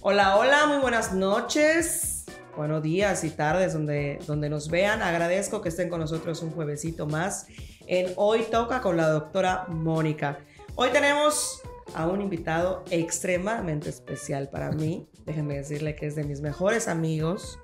[0.00, 2.24] Hola, hola, muy buenas noches.
[2.56, 5.02] Buenos días y tardes donde, donde nos vean.
[5.02, 7.46] Agradezco que estén con nosotros un juevesito más
[7.86, 10.38] en Hoy Toca con la doctora Mónica.
[10.76, 11.60] Hoy tenemos
[11.94, 15.10] a un invitado extremadamente especial para mí.
[15.26, 17.58] Déjenme decirle que es de mis mejores amigos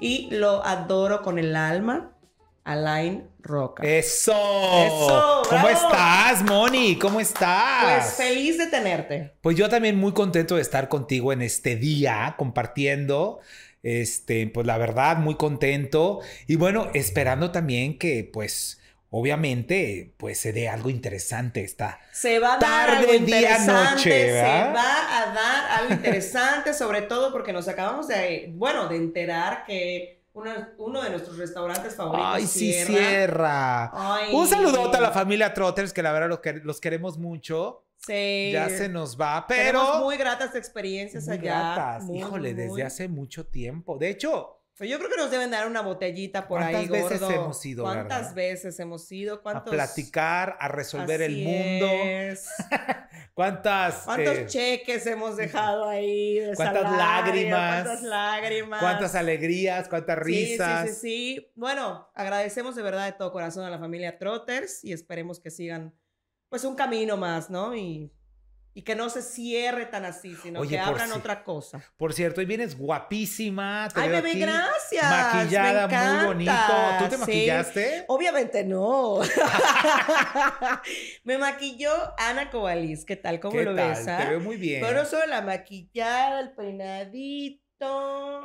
[0.00, 2.17] y lo adoro con el alma.
[2.68, 3.82] Alain Roca.
[3.82, 4.32] Eso.
[4.32, 5.68] Eso, ¿Cómo bravo.
[5.70, 6.98] estás, Moni?
[6.98, 7.82] ¿Cómo estás?
[7.82, 9.32] Pues feliz de tenerte.
[9.40, 13.40] Pues yo también muy contento de estar contigo en este día, compartiendo.
[13.82, 16.20] Este, pues la verdad, muy contento.
[16.46, 18.78] Y bueno, esperando también que, pues,
[19.08, 21.98] obviamente, pues se dé algo interesante esta.
[22.12, 27.00] Se va a dar Tarde, algo día, noche, se va a dar algo interesante, sobre
[27.00, 32.30] todo porque nos acabamos de, bueno, de enterar que uno, uno de nuestros restaurantes favoritos
[32.34, 33.08] Ay, sí, cierra.
[33.08, 34.14] cierra.
[34.16, 34.34] Ay.
[34.34, 37.84] Un saludote a la familia Trotters, que la verdad los, que- los queremos mucho.
[37.96, 38.50] Sí.
[38.52, 40.04] Ya se nos va, Tenemos pero.
[40.04, 41.42] muy gratas experiencias muy allá.
[41.74, 42.04] gratas.
[42.04, 42.62] Muy, Híjole, muy.
[42.62, 43.98] desde hace mucho tiempo.
[43.98, 47.66] De hecho, yo creo que nos deben dar una botellita por ahí, ¿Cuántas veces hemos
[47.66, 48.34] ido, ¿Cuántas verdad?
[48.34, 49.34] veces hemos ido?
[49.36, 49.74] a ¿Cuántos?
[49.74, 51.86] platicar, a resolver el mundo.
[51.86, 52.48] es.
[53.34, 56.40] ¿Cuántas, ¿Cuántos eh, cheques hemos dejado ahí?
[56.40, 56.98] de ¿Cuántas salario?
[56.98, 57.84] lágrimas?
[57.84, 58.80] ¿Cuántas lágrimas?
[58.80, 60.82] cuántas alegrías, cuántas risas?
[60.82, 61.52] Sí, sí, sí, sí.
[61.54, 65.94] Bueno, agradecemos de verdad de todo corazón a la familia Trotters y esperemos que sigan
[66.48, 67.76] pues un camino más, ¿no?
[67.76, 68.12] Y,
[68.78, 71.82] y que no se cierre tan así, sino Oye, que abran otra cosa.
[71.96, 73.88] Por cierto, hoy vienes guapísima.
[73.92, 75.10] te Ay, bebé, aquí gracias.
[75.10, 76.52] Maquillada, me muy bonito.
[77.00, 77.20] ¿Tú te sí.
[77.20, 78.04] maquillaste?
[78.06, 79.18] Obviamente no.
[81.24, 83.04] Me maquilló Ana Covalis.
[83.04, 83.40] ¿Qué tal?
[83.40, 83.88] ¿Cómo ¿Qué lo tal?
[83.88, 84.06] ves?
[84.06, 84.18] ah?
[84.18, 84.80] Te veo muy bien.
[84.80, 87.67] Pero solo la maquillada, el peinadito.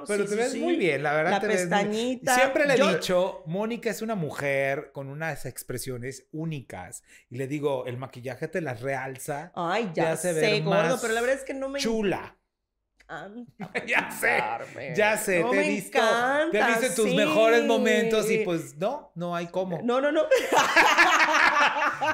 [0.08, 0.59] Pero sí, te ves sí.
[0.59, 1.31] muy bien, la verdad.
[1.31, 2.36] La te ves pestañita.
[2.36, 7.03] Siempre le he Yo- dicho, Mónica es una mujer con unas expresiones únicas.
[7.30, 9.52] Y le digo, el maquillaje te las realza.
[9.56, 11.80] Ay, te ya hace sé, ver gordo, más pero la verdad es que no me
[11.80, 12.38] Chula.
[13.08, 14.94] Encanta Ya sé.
[14.95, 16.00] Ya sé, No te he visto.
[16.00, 17.16] te he encanta, visto en tus sí.
[17.16, 19.80] mejores momentos y pues no, no hay cómo.
[19.83, 20.23] No, no, no.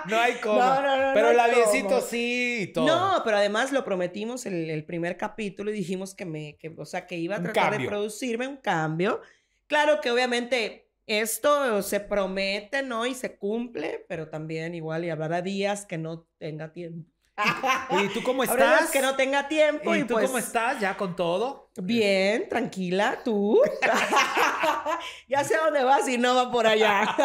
[0.07, 0.59] No hay cómo.
[0.59, 1.39] No, no, no, Pero el
[1.83, 2.01] cómo.
[2.01, 2.85] sí y todo.
[2.85, 6.85] No, pero además lo prometimos el, el primer capítulo y dijimos que me, que, o
[6.85, 9.21] sea, que iba a tratar de producirme un cambio.
[9.67, 13.05] Claro que obviamente esto se promete, ¿no?
[13.05, 17.09] Y se cumple, pero también igual y habrá días que no tenga tiempo.
[18.03, 18.89] ¿Y tú cómo estás?
[18.91, 20.79] que no tenga tiempo y, ¿Y tú pues, cómo estás?
[20.79, 21.71] ¿Ya con todo?
[21.77, 23.59] Bien, tranquila, tú.
[25.27, 27.15] ya sé dónde vas y no va por allá.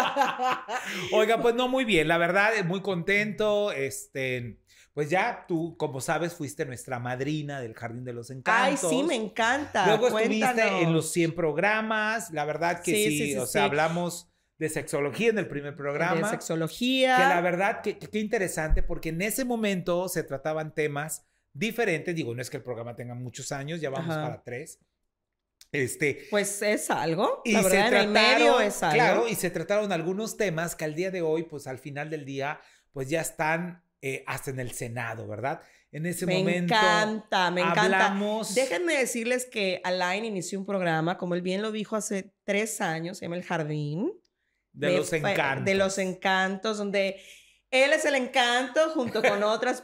[1.12, 3.72] Oiga, pues no muy bien, la verdad, muy contento.
[3.72, 4.58] Este,
[4.92, 8.90] pues ya tú, como sabes, fuiste nuestra madrina del Jardín de los Ay, Encantos.
[8.90, 9.86] sí, me encanta.
[9.86, 10.82] Luego estuviste Cuéntanos.
[10.82, 14.68] en los 100 programas, la verdad que Sí, sí, sí, sí, o sea, hablamos de
[14.68, 16.20] sexología en el primer programa.
[16.20, 17.16] de sexología.
[17.16, 22.14] Que la verdad, que, que- que interesante, porque en ese momento se trataban temas diferentes.
[22.14, 24.22] Digo, no es que el programa tenga muchos años, ya vamos Ajá.
[24.22, 24.78] para tres.
[25.72, 26.26] Este.
[26.30, 27.42] Pues es algo.
[27.44, 28.94] Y la se verdad, en el trataron, medio es algo.
[28.94, 32.24] claro, y se trataron algunos temas que al día de hoy, pues al final del
[32.24, 32.60] día,
[32.92, 35.62] pues ya están eh, hasta en el Senado, ¿verdad?
[35.90, 38.14] En ese me momento encanta, me encanta.
[38.54, 43.18] Déjenme decirles que Alain inició un programa, como él bien lo dijo hace tres años,
[43.18, 44.12] se llama El Jardín.
[44.74, 45.64] De Me los encantos.
[45.64, 47.20] De los encantos, donde
[47.70, 49.82] él es el encanto junto con otras,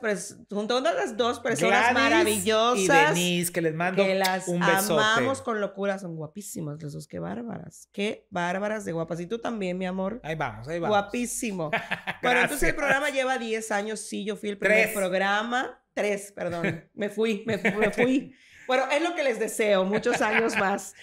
[0.48, 3.16] junto con otras dos personas Gladys maravillosas.
[3.16, 4.92] Y Denise, que les mando que las un besote.
[4.92, 9.18] amamos con locura, son guapísimas las dos, qué bárbaras, qué bárbaras de guapas.
[9.20, 10.20] Y tú también, mi amor.
[10.22, 10.96] Ahí vamos, ahí vamos.
[10.96, 11.70] Guapísimo.
[12.22, 14.94] Bueno, entonces el programa lleva 10 años, sí, yo fui el primer Tres.
[14.94, 15.82] programa.
[15.94, 16.84] Tres, perdón.
[16.92, 18.34] Me fui, me, me fui.
[18.66, 20.94] Bueno, es lo que les deseo, muchos años más.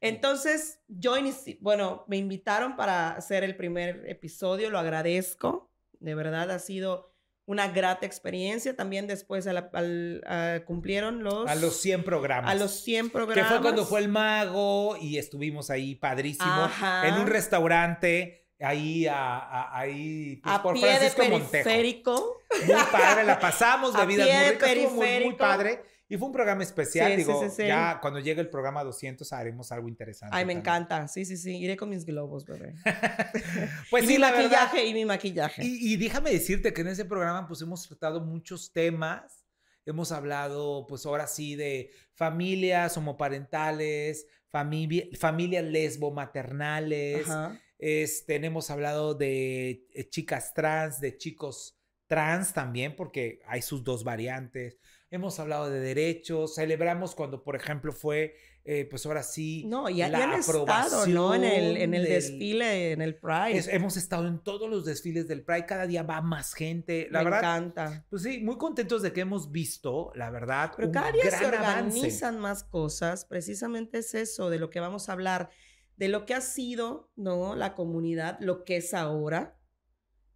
[0.00, 5.70] Entonces, yo inicié, bueno, me invitaron para hacer el primer episodio, lo agradezco.
[5.98, 7.12] De verdad, ha sido
[7.46, 8.76] una grata experiencia.
[8.76, 11.48] También después a la- al- a- cumplieron los...
[11.48, 12.50] A los 100 programas.
[12.50, 13.48] a los 100 Que programas.
[13.52, 16.50] fue cuando fue el mago y estuvimos ahí padrísimo.
[16.50, 17.08] Ajá.
[17.08, 21.64] En un restaurante, ahí, a, a- ahí, pues, a por pie de Francisco Montejo.
[21.64, 22.36] periférico.
[22.66, 25.82] Muy padre, la pasamos, bebidas muy de ricas, muy, muy padre.
[26.08, 27.66] Y fue un programa especial, Sí, digo, sí, sí.
[27.66, 30.36] ya cuando llegue el programa 200 haremos algo interesante.
[30.36, 30.58] Ay, me también.
[30.60, 31.08] encanta.
[31.08, 31.56] Sí, sí, sí.
[31.56, 32.74] Iré con mis globos, bebé.
[33.90, 34.44] Pues y sí, mi la verdad.
[34.44, 35.64] maquillaje, y mi maquillaje.
[35.64, 39.44] Y, y déjame decirte que en ese programa pues hemos tratado muchos temas.
[39.84, 47.28] Hemos hablado pues ahora sí de familias homoparentales, familia, familias lesbo-maternales.
[47.28, 47.60] Ajá.
[47.78, 51.76] Este, hemos hablado de eh, chicas trans, de chicos
[52.06, 54.78] trans también, porque hay sus dos variantes.
[55.16, 58.36] Hemos hablado de derechos, celebramos cuando, por ejemplo, fue
[58.68, 61.36] eh, pues ahora sí, no, ya, la han estado, ¿no?
[61.36, 63.64] En el, en el desfile, en el Pride.
[63.72, 67.06] hemos estado en todos los desfiles del Pride, cada día va más gente.
[67.12, 68.06] La Me verdad, encanta.
[68.10, 70.72] Pues sí, muy contentos de que hemos visto, la verdad.
[70.76, 75.12] Pero cada día se organizan más cosas, precisamente es eso de lo que vamos a
[75.12, 75.48] hablar,
[75.96, 77.54] de lo que ha sido, ¿no?
[77.54, 79.60] La comunidad, lo que es ahora,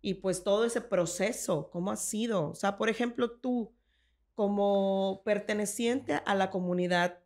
[0.01, 2.51] y pues todo ese proceso, cómo ha sido.
[2.51, 3.75] O sea, por ejemplo, tú,
[4.41, 7.19] como perteneciente a la comunidad,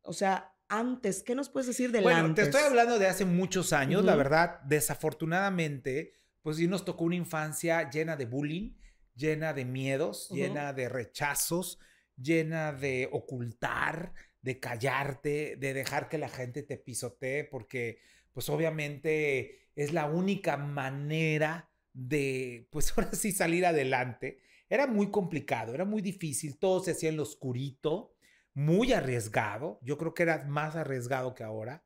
[0.00, 3.74] o sea, antes, ¿qué nos puedes decir del bueno, te estoy hablando de hace muchos
[3.74, 8.78] años, la verdad, desafortunadamente, pues sí nos tocó una infancia llena de bullying,
[9.14, 11.78] llena de miedos, llena de rechazos,
[12.16, 17.98] llena de ocultar, de callarte, de dejar que la gente te pisotee, porque
[18.32, 24.40] pues obviamente es la única manera de, pues ahora sí salir adelante.
[24.68, 28.14] Era muy complicado, era muy difícil, todo se hacía en lo oscurito
[28.54, 29.78] muy arriesgado.
[29.82, 31.84] Yo creo que era más arriesgado que ahora.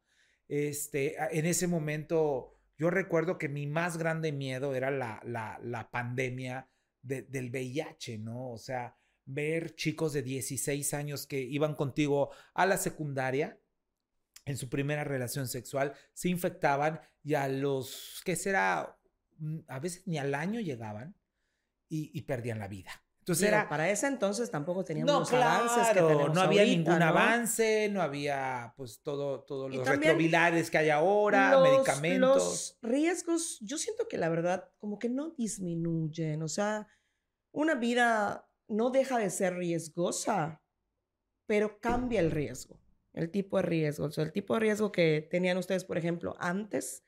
[0.49, 6.69] Este, en ese momento, yo recuerdo que mi más grande miedo era la, la, pandemia
[7.03, 8.51] del VIH, ¿no?
[8.51, 13.59] O sea, ver chicos de 16 años que iban contigo a la secundaria
[14.47, 18.99] en su primera relación sexual, se infectaban y a los, ¿qué será?
[19.39, 21.15] Mm, a veces ni al año llegaban
[21.89, 22.91] y perdían la vida.
[23.29, 27.91] Entonces era, para ese entonces tampoco teníamos los avances que tenemos no había ningún avance,
[27.91, 32.35] no había pues todo, todos los retrovirales que hay ahora, medicamentos.
[32.35, 36.89] Los riesgos, yo siento que la verdad como que no disminuyen, o sea,
[37.53, 40.63] una vida no deja de ser riesgosa,
[41.45, 42.81] pero cambia el riesgo,
[43.13, 46.35] el tipo de riesgo, o sea, el tipo de riesgo que tenían ustedes, por ejemplo,
[46.39, 47.05] antes,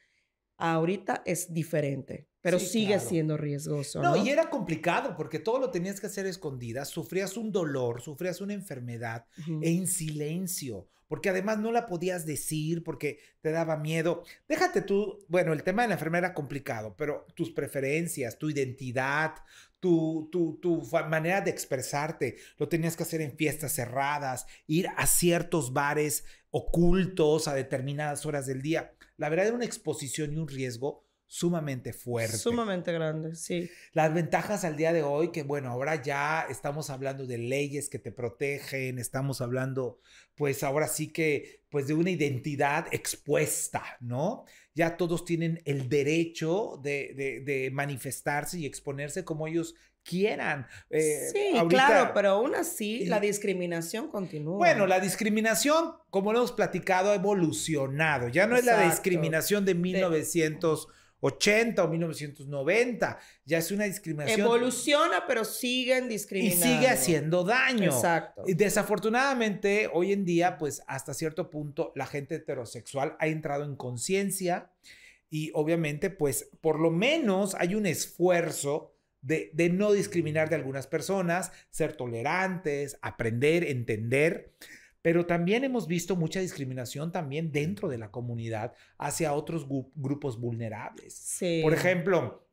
[0.59, 4.03] ahorita es diferente pero sigue siendo riesgoso.
[4.03, 8.41] No, y era complicado porque todo lo tenías que hacer escondidas, sufrías un dolor, sufrías
[8.41, 14.25] una enfermedad en silencio, porque además no la podías decir porque te daba miedo.
[14.49, 19.35] Déjate tú, bueno, el tema de la enfermedad era complicado, pero tus preferencias, tu identidad,
[19.79, 25.07] tu, tu, tu manera de expresarte, lo tenías que hacer en fiestas cerradas, ir a
[25.07, 28.95] ciertos bares ocultos a determinadas horas del día.
[29.17, 32.37] La verdad era una exposición y un riesgo sumamente fuerte.
[32.37, 33.71] Sumamente grande, sí.
[33.93, 38.01] Las ventajas al día de hoy, que bueno, ahora ya estamos hablando de leyes que
[38.01, 40.01] te protegen, estamos hablando,
[40.35, 44.45] pues ahora sí que, pues de una identidad expuesta, ¿no?
[44.75, 50.67] Ya todos tienen el derecho de, de, manifestarse y exponerse como ellos quieran.
[50.91, 54.57] Eh, sí, claro, pero aún así la discriminación continúa.
[54.57, 58.27] Bueno, la discriminación, como lo hemos platicado, ha evolucionado.
[58.27, 60.89] Ya no es la discriminación de 1900.
[61.21, 63.19] 80 o 1990.
[63.45, 64.41] Ya es una discriminación.
[64.41, 66.67] Evoluciona, pero siguen discriminando.
[66.67, 67.93] Y sigue haciendo daño.
[67.93, 68.43] Exacto.
[68.47, 73.77] Y desafortunadamente, hoy en día, pues hasta cierto punto, la gente heterosexual ha entrado en
[73.77, 74.71] conciencia
[75.29, 80.87] y obviamente, pues por lo menos hay un esfuerzo de, de no discriminar de algunas
[80.87, 84.55] personas, ser tolerantes, aprender, entender
[85.03, 91.39] pero también hemos visto mucha discriminación también dentro de la comunidad hacia otros grupos vulnerables.
[91.63, 92.47] Por ejemplo,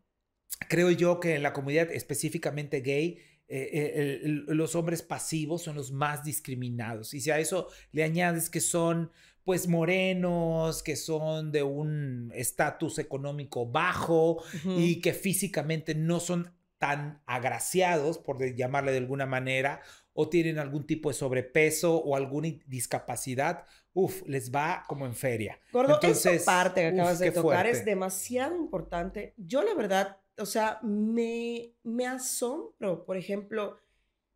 [0.70, 5.92] creo yo que en la comunidad específicamente gay, eh, eh, los hombres pasivos son los
[5.92, 7.14] más discriminados.
[7.14, 9.12] Y si a eso le añades que son
[9.44, 17.22] pues morenos, que son de un estatus económico bajo y que físicamente no son tan
[17.26, 19.82] agraciados, por llamarle de alguna manera,
[20.20, 25.60] o tienen algún tipo de sobrepeso o alguna discapacidad, uf, les va como en feria.
[25.72, 29.36] Gordo, Entonces, esa parte que acabas de tocar es demasiado importante.
[29.38, 33.78] Yo la verdad, o sea, me, me asombro, por ejemplo,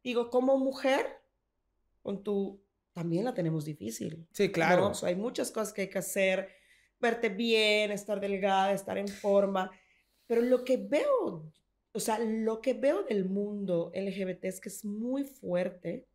[0.03, 1.19] digo, como mujer,
[2.03, 4.27] con tu, también la tenemos difícil.
[4.33, 4.91] Sí, claro.
[5.01, 6.47] hay muchas cosas que hay que hacer,
[6.99, 9.71] verte bien, estar delgada, estar en forma,
[10.27, 11.51] pero lo que veo
[11.93, 16.07] o sea, lo que veo del mundo LGBT es que es muy fuerte,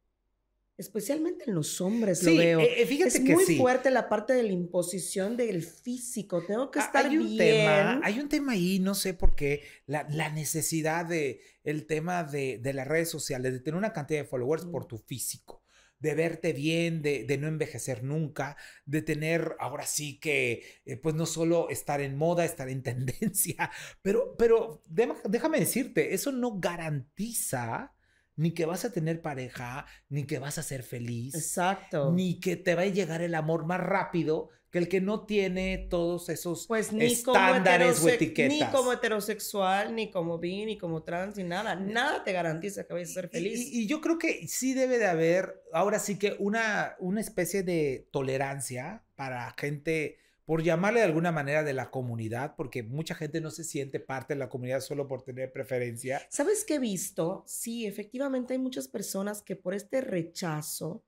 [0.79, 2.61] especialmente en los hombres lo veo.
[2.61, 6.43] Eh, eh, fíjate es muy fuerte la parte de la imposición del físico.
[6.45, 7.39] Tengo que estar hay un bien.
[7.39, 12.59] Tema, hay un tema ahí, no sé por qué, la, necesidad de el tema de,
[12.59, 15.63] de, las redes sociales, de tener una cantidad de followers por tu físico
[15.99, 21.27] de verte bien, de, no envejecer nunca, de tener ahora sí que, eh, pues no
[21.27, 23.71] solo estar en moda, estar en tendencia,
[24.03, 27.93] pero, pero déjame decirte, eso no garantiza
[28.37, 31.35] ni que vas a tener pareja, ni que vas a ser feliz.
[31.35, 32.13] Exacto.
[32.13, 35.87] Ni que te va a llegar el amor más rápido que el que no tiene
[35.91, 38.59] todos esos pues ni estándares o etiquetas.
[38.59, 41.77] Ni como heterosexual, ni como bi, ni como trans, ni nada.
[41.77, 43.73] Nada te garantiza que vayas a ser feliz.
[43.73, 47.63] Y, y, yo creo que sí debe de haber, ahora sí que una, una especie
[47.63, 53.41] de tolerancia para gente por llamarle de alguna manera de la comunidad, porque mucha gente
[53.41, 56.23] no se siente parte de la comunidad solo por tener preferencia.
[56.31, 57.43] ¿Sabes qué he visto?
[57.49, 61.05] Sí, efectivamente hay muchas personas que por este rechazo,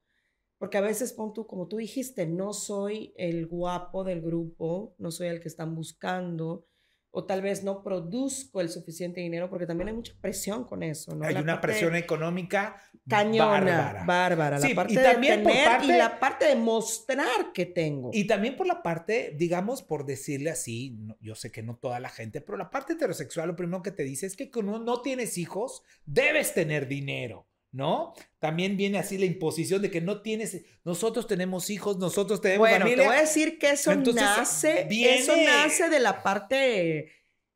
[0.58, 5.10] porque a veces, pon tú, como tú dijiste, no soy el guapo del grupo, no
[5.10, 6.66] soy el que están buscando,
[7.10, 11.14] o tal vez no produzco el suficiente dinero, porque también hay mucha presión con eso,
[11.16, 11.24] ¿no?
[11.24, 12.76] Hay La una presión económica
[13.08, 14.04] cañona, bárbara.
[14.04, 14.58] bárbara.
[14.60, 17.64] Sí, la parte y también de por tener parte- y la parte de mostrar que
[17.64, 18.10] tengo.
[18.12, 21.98] Y también por la parte, digamos, por decirle así, no- yo sé que no toda
[21.98, 25.00] la gente, pero la parte heterosexual lo primero que te dice es que como no
[25.00, 28.14] tienes hijos, debes tener dinero, ¿no?
[28.38, 32.86] También viene así la imposición de que no tienes, nosotros tenemos hijos, nosotros tenemos Bueno,
[32.86, 33.02] familia.
[33.04, 37.12] te voy a decir que eso Entonces, nace, viene- eso nace de la parte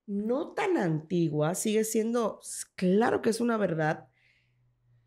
[0.07, 2.41] no tan antigua, sigue siendo,
[2.77, 4.09] claro que es una verdad,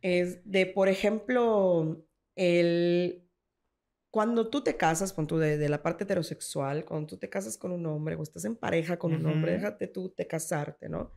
[0.01, 2.03] es de, por ejemplo,
[2.35, 3.27] el,
[4.09, 7.57] cuando tú te casas, con tu de, de la parte heterosexual, cuando tú te casas
[7.57, 11.11] con un hombre o estás en pareja con un hombre, déjate tú de casarte, ¿no?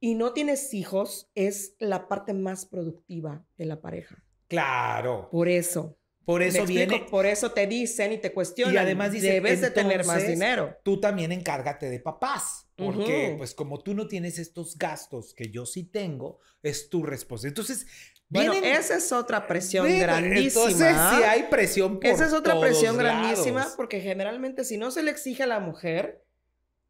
[0.00, 4.24] Y no tienes hijos, es la parte más productiva de la pareja.
[4.48, 5.96] Claro, Por eso.
[6.24, 8.74] por eso explico, viene, por eso te dicen y te cuestionan.
[8.74, 10.76] Y además dicen, debes de tener más dinero.
[10.82, 15.66] tú también encárgate de papás, porque pues como tú no tienes estos gastos que yo
[15.66, 17.60] sí tengo, es tu responsabilidad.
[17.60, 17.86] Entonces,
[18.28, 20.68] Bueno, vienen- esa es otra presión grandísima.
[20.68, 25.02] Entonces, sí hay presión por esa es otra presión grandísima porque generalmente si no se
[25.02, 26.24] le exige a la mujer,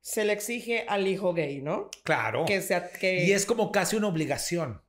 [0.01, 1.91] se le exige al hijo gay, ¿no?
[2.05, 2.45] Claro.
[2.47, 4.83] Que sea que Y es como casi una obligación.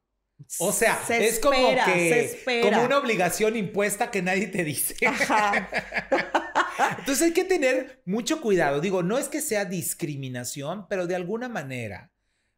[0.60, 4.96] O sea, se es como que se como una obligación impuesta que nadie te dice.
[5.06, 5.70] Ajá.
[7.00, 8.82] Entonces hay que tener mucho cuidado.
[8.82, 12.12] Digo, no es que sea discriminación, pero de alguna manera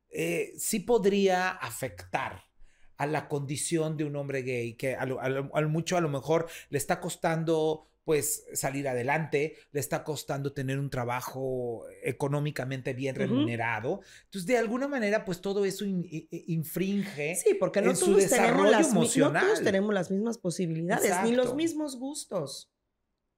[0.09, 2.43] eh, sí podría afectar
[2.97, 5.97] a la condición de un hombre gay que a lo, a lo- a lo mucho
[5.97, 11.85] a lo mejor le está costando pues salir adelante, le está costando tener un trabajo
[12.03, 14.01] económicamente bien remunerado.
[14.25, 17.35] Entonces, de alguna manera, pues todo eso in- infringe.
[17.35, 19.45] Sí, porque no en su todos, tenemos desarrollo las, mi- no emocional.
[19.45, 22.69] todos tenemos las mismas posibilidades, ni los mismos gustos.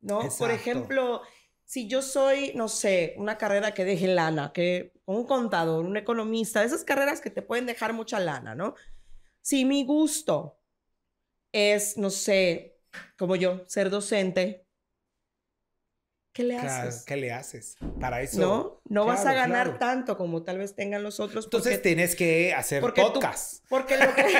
[0.01, 0.19] ¿No?
[0.37, 1.21] Por ejemplo,
[1.63, 6.63] si yo soy, no sé, una carrera que deje lana, que un contador, un economista,
[6.63, 8.75] esas carreras que te pueden dejar mucha lana, ¿no?
[9.41, 10.59] Si mi gusto
[11.51, 12.74] es, no sé,
[13.17, 14.65] como yo, ser docente,
[16.33, 17.05] ¿qué le Claro, haces?
[17.05, 17.75] ¿Qué le haces?
[17.99, 18.39] Para eso.
[18.41, 18.81] ¿No?
[18.89, 19.79] No vas a ganar claro.
[19.79, 21.45] tanto como tal vez tengan los otros.
[21.45, 23.63] Entonces porque- tienes que hacer porque tú- podcast.
[23.69, 24.23] porque lo que...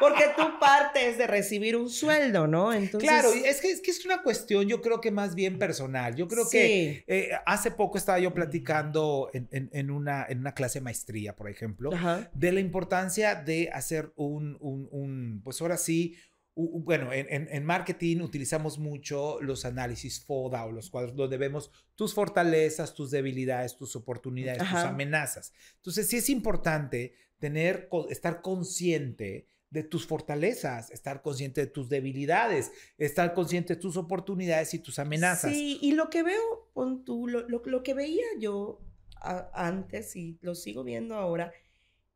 [0.00, 2.72] Porque tú partes de recibir un sueldo, ¿no?
[2.72, 3.08] Entonces...
[3.08, 6.14] Claro, es que, es que es una cuestión, yo creo que más bien personal.
[6.16, 10.52] Yo creo que eh, hace poco estaba yo platicando en, en- en una, en una
[10.52, 12.28] clase de maestría, por ejemplo, Ajá.
[12.34, 16.16] de la importancia de hacer un, un- un, pues ahora sí,
[16.56, 21.70] bueno, en, en- en marketing utilizamos mucho los análisis FODA o los cuadros donde vemos
[21.96, 25.52] tus fortalezas, tus debilidades, tus oportunidades, tus amenazas.
[25.76, 32.70] Entonces sí es importante tener, estar consciente de tus fortalezas, estar consciente de tus debilidades,
[32.96, 35.50] estar consciente de tus oportunidades y tus amenazas.
[35.52, 38.80] Sí, y lo que veo, pon tú, lo, lo- lo que veía yo
[39.20, 41.52] a- antes y lo sigo viendo ahora,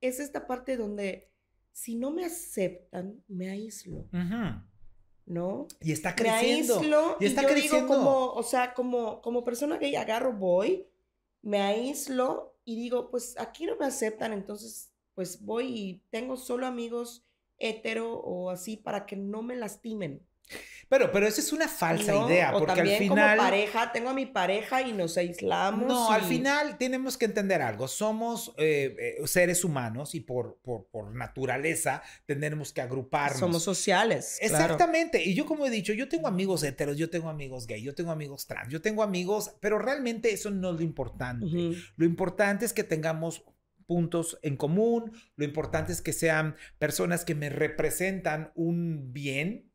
[0.01, 1.33] es esta parte donde
[1.81, 4.63] si no me aceptan, me aíslo, Ujú.
[5.27, 5.69] ¿no?
[5.81, 6.81] Y está Me creciendo.
[6.81, 7.77] aíslo y y, está yo creciendo.
[7.83, 10.89] digo como, o sea, como, como persona gay agarro, voy,
[11.41, 16.67] me aíslo y digo, pues aquí no me aceptan, entonces pues voy y tengo solo
[16.67, 17.25] amigos
[17.59, 20.27] hetero o así para que no me lastimen.
[20.89, 22.29] Pero, pero esa es una falsa ¿no?
[22.29, 23.37] idea, o porque al también final...
[23.37, 25.87] como pareja, tengo a mi pareja y nos aislamos.
[25.87, 27.89] No, al y- final tenemos que entender algo.
[27.89, 33.39] Somos eh, eh, seres humanos y por, por, por naturaleza tenemos que agruparnos.
[33.39, 34.39] Somos sociales.
[34.41, 34.55] claro.
[34.65, 35.23] Exactamente.
[35.23, 38.11] Y yo como he dicho, yo tengo amigos heteros, yo tengo amigos gay, yo tengo
[38.11, 41.45] amigos trans, yo tengo amigos, pero realmente eso no es lo importante.
[41.47, 41.75] Ujú.
[41.97, 43.45] Lo importante es que tengamos
[43.87, 49.68] puntos en común, lo importante es que sean personas que me representan un bien,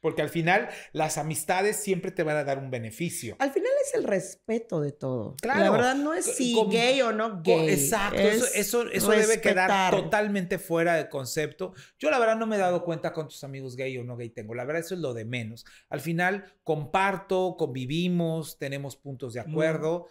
[0.00, 3.36] porque al final las amistades siempre te van a dar un beneficio.
[3.38, 5.36] Al final es el respeto de todo.
[5.40, 5.60] Claro.
[5.60, 7.70] La verdad no es si como- gay o no gay.
[7.70, 11.74] Exacto, es eso, eso, eso debe quedar totalmente fuera de concepto.
[11.98, 14.54] Yo la verdad no me he dado cuenta cuántos amigos gay o no gay tengo.
[14.54, 15.64] La verdad eso es lo de menos.
[15.88, 20.06] Al final comparto, convivimos, tenemos puntos de acuerdo.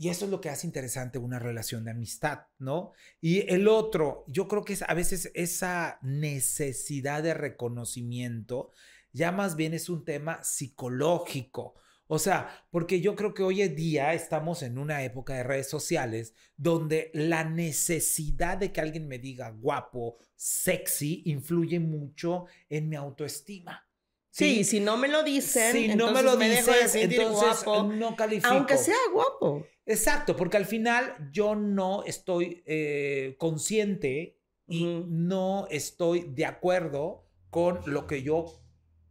[0.00, 2.92] Y eso es lo que hace interesante una relación de amistad, ¿no?
[3.20, 8.70] Y el otro, yo creo que es a veces esa necesidad de reconocimiento
[9.12, 11.74] ya más bien es un tema psicológico.
[12.10, 15.68] O sea, porque yo creo que hoy en día estamos en una época de redes
[15.68, 22.96] sociales donde la necesidad de que alguien me diga guapo, sexy, influye mucho en mi
[22.96, 23.86] autoestima.
[24.30, 28.54] Sí, si no me lo dicen, si no me lo dices, entonces no califico.
[28.54, 29.66] Aunque sea guapo.
[29.84, 37.80] Exacto, porque al final yo no estoy eh, consciente y no estoy de acuerdo con
[37.86, 38.62] lo que yo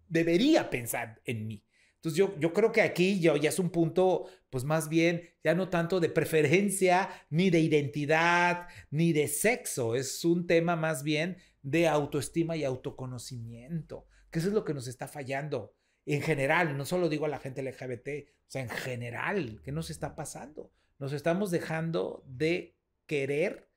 [0.10, 1.64] debería pensar en mí.
[1.96, 5.56] Entonces yo, yo creo que aquí ya, ya es un punto, pues más bien, ya
[5.56, 11.38] no tanto de preferencia, ni de identidad, ni de sexo, es un tema más bien
[11.64, 15.74] de autoestima y autoconocimiento, que es lo que nos está fallando.
[16.06, 19.90] En general, no solo digo a la gente LGBT, o sea, en general, ¿qué nos
[19.90, 20.72] está pasando?
[21.00, 23.70] Nos estamos dejando de querer,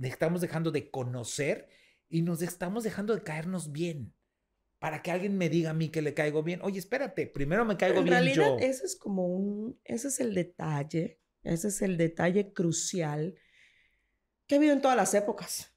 [0.00, 1.68] estamos dejando de conocer
[2.08, 4.14] y nos estamos dejando de caernos bien
[4.78, 6.60] para que alguien me diga a mí que le caigo bien.
[6.62, 8.58] Oye, espérate, primero me caigo bien realidad, yo.
[8.58, 13.34] Ese es como un, ese es el detalle, ese es el detalle crucial
[14.46, 15.74] que ha habido en todas las épocas.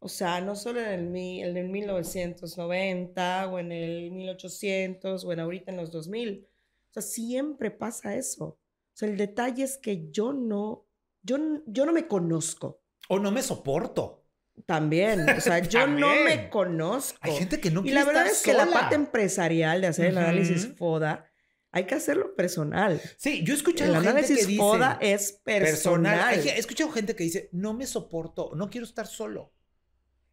[0.00, 5.70] O sea, no solo en el, en 1990 o en el 1800 o en ahorita
[5.70, 6.48] en los 2000.
[6.88, 8.44] O sea, siempre pasa eso.
[8.44, 8.58] O
[8.94, 10.86] sea, el detalle es que yo no,
[11.22, 12.80] yo, yo no me conozco.
[13.08, 14.19] O no me soporto.
[14.66, 17.18] También, o sea, yo no me conozco.
[17.22, 20.18] Hay gente que no Y la verdad es que la parte empresarial de hacer el
[20.18, 21.30] análisis FODA,
[21.72, 23.00] hay que hacerlo personal.
[23.16, 24.56] Sí, yo he escuchado el gente que dice...
[24.56, 26.34] FODA es personal.
[26.34, 29.52] He escuchado gente que dice, no me soporto, no quiero estar solo.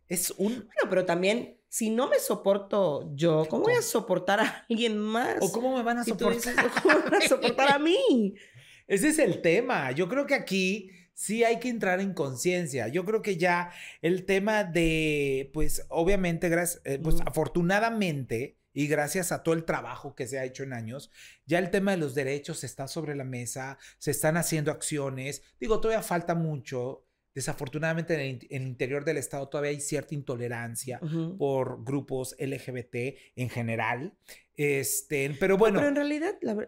[0.07, 0.53] Es un...
[0.53, 5.35] Bueno, pero también, si no me soporto yo, ¿cómo, voy a soportar a alguien más?
[5.41, 6.55] ¿O cómo me van a soportar?
[6.81, 8.33] ¿Cómo me van a soportar a mí?
[8.87, 9.91] Ese es el tema.
[9.91, 12.87] Yo creo que aquí sí hay que entrar en conciencia.
[12.89, 13.71] Yo creo que ya
[14.03, 20.13] el tema de, pues obviamente, gracias, eh, pues afortunadamente y gracias a todo el trabajo
[20.13, 21.09] que se ha hecho en años,
[21.47, 25.41] ya el tema de los derechos está sobre la mesa, se están haciendo acciones.
[25.59, 27.03] Digo, todavía falta mucho.
[27.33, 30.99] Desafortunadamente en el, interior del Estado todavía hay cierta intolerancia
[31.39, 34.15] por grupos LGBT en general.
[34.53, 35.79] Este, pero bueno.
[35.79, 36.67] pero en realidad, la,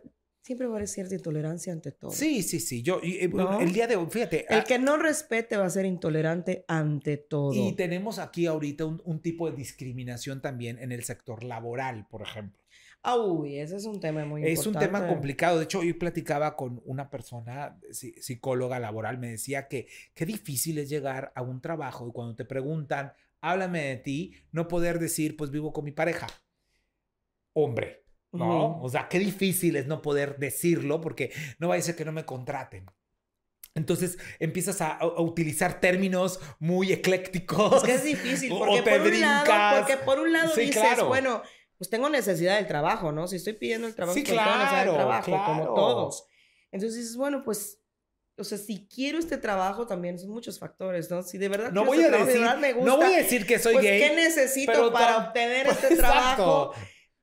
[0.49, 2.09] siempre va a haber cierta intolerancia ante todo.
[2.09, 2.81] Sí, sí, sí.
[2.81, 3.29] Yo, eh,
[3.61, 4.47] el día de hoy, fíjate.
[4.51, 7.53] El ah que no respete va a ser intolerante ante todo.
[7.53, 12.59] Y tenemos aquí ahorita un, tipo de discriminación también en el sector laboral, por ejemplo.
[13.03, 14.59] Ah, uy, ese es un tema muy importante.
[14.59, 15.59] Es un tema complicado.
[15.59, 19.85] De hecho, hoy platicaba con una persona, psicóloga laboral, me decía que
[20.15, 24.67] qué difícil es llegar a un trabajo y cuando te preguntan, háblame de ti, no
[24.67, 26.25] poder decir, pues vivo con mi pareja.
[27.53, 28.81] Hombre, ¿no?
[28.81, 32.11] O sea, qué difícil es no poder decirlo porque no va a ser que no
[32.11, 32.85] me contraten.
[33.75, 37.77] Entonces empiezas a, utilizar términos muy eclécticos.
[37.77, 41.41] Es que es difícil, porque, por, un lado, porque por un lado dices, bueno,
[41.77, 43.27] pues tengo necesidad del trabajo, ¿no?
[43.27, 45.45] Si estoy pidiendo el trabajo, sí, pues claro, tengo necesidad del trabajo, claro.
[45.45, 46.27] como todos.
[46.71, 47.79] Entonces dices, bueno, pues,
[48.37, 51.23] o sea, si quiero este trabajo también son muchos factores, ¿no?
[51.23, 53.59] Si de verdad no voy a este decir, me gusta, no voy a decir que
[53.59, 53.99] soy pues, gay.
[53.99, 56.73] ¿Qué necesito para obtener este trabajo?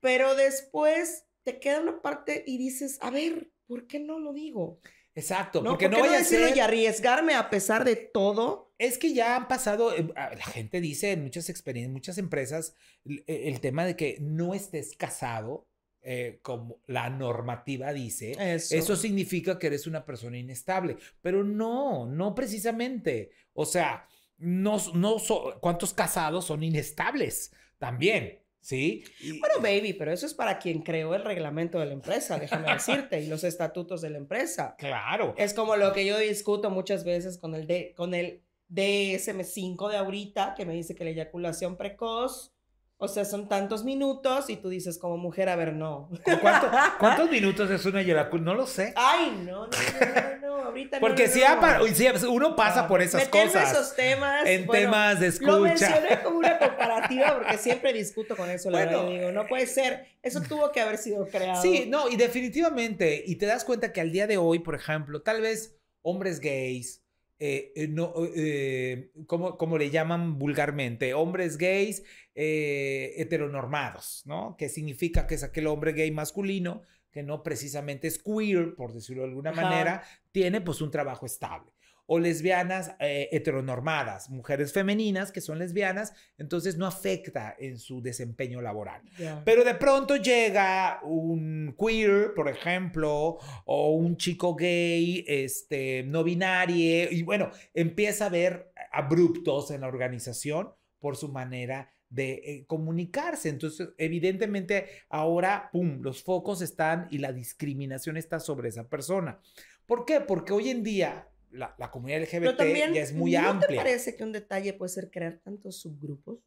[0.07, 4.79] Pero después te queda una parte y dices, a ver, ¿por qué no lo digo?
[5.15, 5.71] Exacto, ¿No?
[5.71, 6.55] porque ¿Por no voy a decirlo ser...
[6.55, 8.73] y arriesgarme a pesar de todo.
[8.77, 13.21] Es que ya han pasado, eh, la gente dice en muchas experiencias, muchas empresas, el,
[13.27, 15.67] el tema de que no estés casado,
[16.01, 18.75] eh, como la normativa dice, Eso.
[18.77, 18.95] eso.
[18.95, 20.95] significa que eres una persona inestable.
[21.21, 23.31] Pero no, no precisamente.
[23.51, 27.51] O sea, no, no so, ¿cuántos casados son inestables?
[27.77, 28.46] También.
[28.67, 29.05] ¿Sí?
[29.21, 29.39] Y...
[29.39, 33.21] Bueno, baby, pero eso es para quien creó el reglamento de la empresa, déjame decirte,
[33.21, 34.75] y los estatutos de la empresa.
[34.77, 35.33] Claro.
[35.37, 39.95] Es como lo que yo discuto muchas veces con el, de, con el DSM5 de
[39.95, 42.57] ahorita, que me dice que la eyaculación precoz
[42.99, 46.09] o sea, son tantos minutos y tú dices como mujer, a ver, no.
[46.41, 46.67] ¿Cuánto,
[46.99, 48.43] ¿Cuántos minutos es una eyaculación?
[48.43, 48.93] No lo sé.
[48.95, 50.36] Ay, no, no, no, no,
[50.67, 52.19] ahorita Porque no, si, no.
[52.19, 53.71] si, uno pasa por esas cosas.
[53.71, 54.45] esos temas.
[54.45, 55.51] En bueno, temas de escucha.
[55.51, 59.15] Lo mencioné como una comparativa porque siempre discuto con eso, la Bueno, verdad.
[59.17, 60.05] digo, no puede ser.
[60.21, 61.61] Eso tuvo que haber sido creado.
[61.61, 63.23] Sí, no, y definitivamente.
[63.25, 67.03] Y te das cuenta que al día de hoy, por ejemplo, tal vez hombres gays,
[67.39, 74.55] eh, eh, no, eh, como, como le llaman vulgarmente, hombres gays eh, heteronormados, ¿no?
[74.57, 79.23] Que significa que es aquel hombre gay masculino que no precisamente es queer, por decirlo
[79.23, 79.61] de alguna Ajá.
[79.61, 81.71] manera, tiene pues un trabajo estable.
[82.07, 88.61] O lesbianas eh, heteronormadas, mujeres femeninas que son lesbianas, entonces no afecta en su desempeño
[88.61, 89.01] laboral.
[89.45, 97.11] Pero de pronto llega un queer, por ejemplo, o un chico gay, este, no binario,
[97.11, 103.49] y bueno, empieza a ver abruptos en la organización por su manera de eh, comunicarse.
[103.49, 109.39] Entonces, evidentemente, ahora, ¡pum!, los focos están y la discriminación está sobre esa persona.
[109.85, 110.21] ¿Por qué?
[110.21, 112.59] Porque hoy en día la, comunidad LGBT
[112.93, 113.53] ya es muy amplia.
[113.53, 116.39] ¿No te parece que un detalle puede ser crear tantos subgrupos?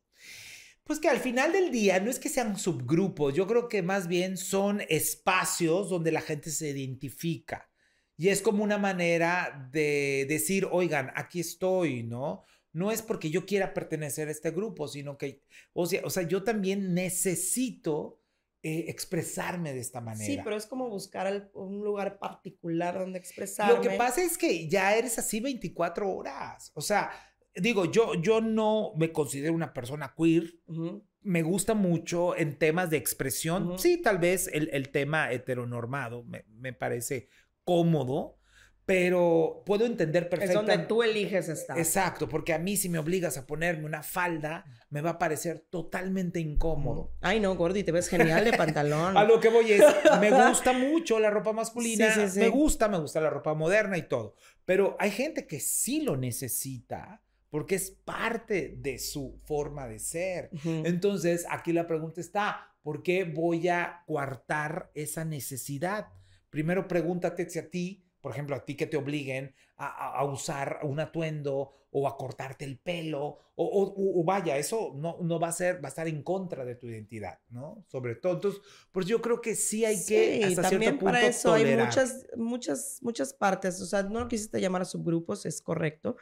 [0.84, 4.08] Pues que al final del día no es que sean subgrupos, yo creo que más
[4.08, 7.70] bien son espacios donde la gente se identifica.
[8.16, 12.44] Y es como una manera de decir, oigan, aquí estoy, ¿no?
[12.72, 16.22] no es porque yo quiera pertenecer a este grupo, sino que, o sea, o sea
[16.22, 18.19] yo también necesito
[18.62, 20.26] eh, expresarme de esta manera.
[20.26, 23.74] Sí, pero es como buscar un lugar particular donde expresarme.
[23.74, 26.70] Lo que pasa es que ya eres así 24 horas.
[26.74, 27.10] O sea,
[27.54, 30.54] digo, yo, yo no me considero una persona queer.
[31.22, 33.78] Me gusta mucho en temas de expresión.
[33.78, 37.28] Sí, tal vez el, tema heteronormado me, me parece
[37.64, 38.39] cómodo
[38.86, 40.72] pero puedo entender perfectamente.
[40.72, 41.78] Es donde tú eliges estar.
[41.78, 45.66] Exacto, porque a mí si me obligas a ponerme una falda, me va a parecer
[45.70, 47.12] totalmente incómodo.
[47.20, 49.16] Ay, no, Gordy, te ves genial de pantalón.
[49.16, 49.84] a lo que voy es,
[50.20, 52.40] me gusta mucho la ropa masculina, sí, sí, sí.
[52.40, 56.16] me gusta, me gusta la ropa moderna y todo, pero hay gente que sí lo
[56.16, 60.50] necesita porque es parte de su forma de ser.
[60.64, 66.08] Entonces, aquí la pregunta está, ¿por qué voy a coartar esa necesidad?
[66.48, 71.00] Primero pregúntate si a ti por ejemplo, a ti que te obliguen a, usar un
[71.00, 75.88] atuendo o a cortarte el pelo, o, vaya, eso no, no, va a ser, va
[75.88, 77.84] a estar en contra de tu identidad, ¿no?
[77.88, 78.60] Sobre todo, entonces,
[78.92, 82.26] pues yo creo que sí hay que, hasta también cierto punto, para eso hay muchas,
[82.36, 86.16] muchas, muchas partes, o sea, no lo quisiste llamar a subgrupos, es correcto,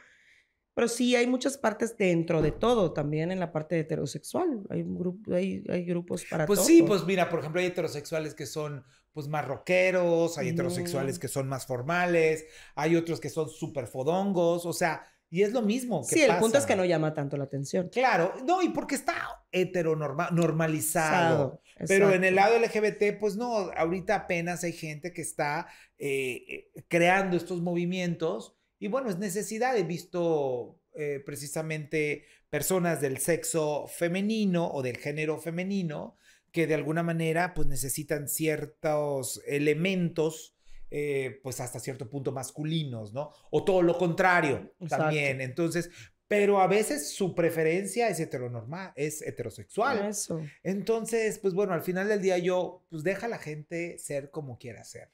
[0.73, 4.61] pero sí hay muchas partes dentro de todo, también en la parte heterosexual.
[4.69, 6.67] Hay, grupo, hay, hay grupos para pues todo.
[6.67, 11.19] Pues sí, pues mira, por ejemplo, hay heterosexuales que son pues más rockeros, hay heterosexuales
[11.19, 15.61] que son más formales, hay otros que son súper fodongos, o sea, y es lo
[15.61, 16.05] mismo.
[16.07, 17.89] Que sí, el punto es que no llama tanto la atención.
[17.89, 21.61] Claro, no, y porque está heteronormalizado.
[21.87, 26.71] Pero en el lado LGBT, pues no, ahorita apenas hay gente que está eh, eh,
[26.87, 29.77] creando estos movimientos y bueno, es necesidad.
[29.77, 36.17] He visto eh, precisamente personas del sexo femenino o del género femenino
[36.51, 40.55] que de alguna manera pues necesitan ciertos elementos
[40.91, 43.31] eh, pues hasta cierto punto masculinos, ¿no?
[43.51, 45.41] O todo lo contrario también.
[45.41, 45.91] Entonces,
[46.27, 50.07] pero a veces su preferencia es heteronormal, es heterosexual.
[50.07, 50.41] Eso.
[50.63, 54.57] Entonces, pues bueno, al final del día yo, pues deja a la gente ser como
[54.57, 55.11] quiera ser.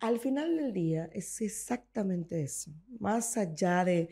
[0.00, 2.70] Al final del día es exactamente eso.
[2.98, 4.08] Más allá de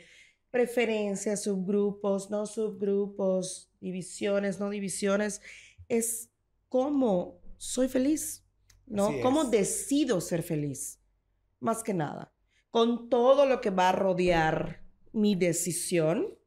[0.51, 5.43] preferencias, subgrupos, no subgrupos, divisiones, no divisiones,
[5.89, 6.31] es
[6.69, 8.45] cómo soy feliz,
[8.87, 9.21] ¿no?
[9.23, 11.01] Cómo decido ser feliz,
[11.61, 12.33] más que nada,
[12.71, 16.39] con todo lo que va a rodear mi decisión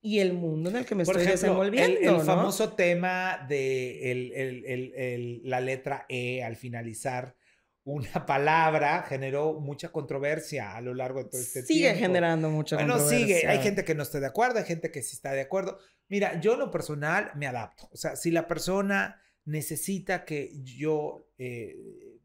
[0.00, 1.98] y el mundo en el que me estoy desenvolviendo.
[1.98, 7.36] El, el famoso tema de la letra E al finalizar
[7.84, 11.72] una palabra generó mucha controversia a lo largo de todo este tiempo.
[11.72, 13.08] Sigue generando mucha controversia.
[13.08, 13.48] Bueno, sigue.
[13.48, 15.78] Hay gente que no está de acuerdo, hay gente que sí está de acuerdo.
[16.08, 17.88] Mira, yo en lo personal me adapto.
[17.92, 21.76] O sea, si la persona necesita que yo eh,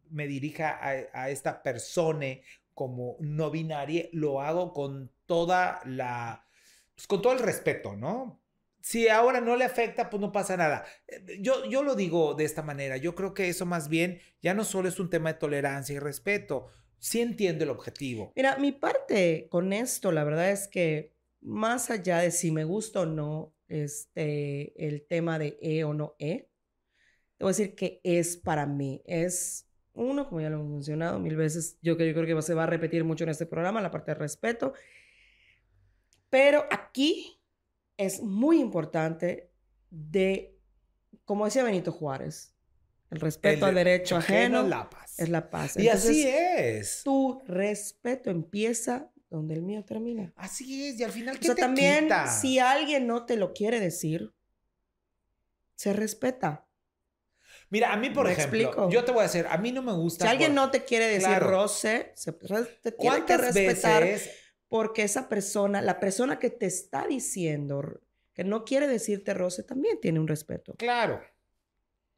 [0.10, 2.28] me dirija a, esta persona
[2.74, 6.46] como no binaria, lo hago con toda la,
[6.96, 8.40] pues con todo el respeto, ¿no?
[8.82, 10.86] Si ahora no le afecta, pues no pasa nada.
[11.08, 14.54] Eh, yo, yo lo digo de esta manera, yo creo que eso más bien ya
[14.54, 16.68] no solo es un tema de tolerancia y respeto,
[17.00, 18.32] sí entiendo el objetivo.
[18.36, 23.02] Mira, mi parte con esto, la verdad es que más allá de si me gusta
[23.02, 26.50] o no este, el tema de E o no E,
[27.40, 29.02] a decir que es para mí.
[29.06, 32.64] Es uno, como ya lo hemos mencionado mil veces, yo, yo creo que se va
[32.64, 34.74] a repetir mucho en este programa, la parte de respeto.
[36.30, 37.37] Pero aquí
[37.98, 39.52] es muy importante
[39.90, 40.56] de,
[41.26, 42.54] como decía Benito Juárez,
[43.10, 45.20] el respeto al derecho ajeno, es la paz.
[45.20, 45.78] Es la paz.
[45.78, 47.02] y así es.
[47.04, 50.34] Tu respeto empieza donde el mío termina.
[50.36, 53.80] Así es, y al final, ¿qué o sea, también, si alguien no te lo quiere
[53.80, 54.34] decir,
[55.76, 56.66] se respeta.
[57.70, 60.26] Mira, a mí, por ejemplo, yo te voy a decir, a mí no me gusta.
[60.26, 64.04] Si alguien no te quiere decir roce, se, te tiene que respetar
[64.68, 68.02] porque esa persona, la persona que te está diciendo
[68.34, 70.76] que no quiere decirte roce, también tiene un respeto.
[70.78, 71.22] Claro.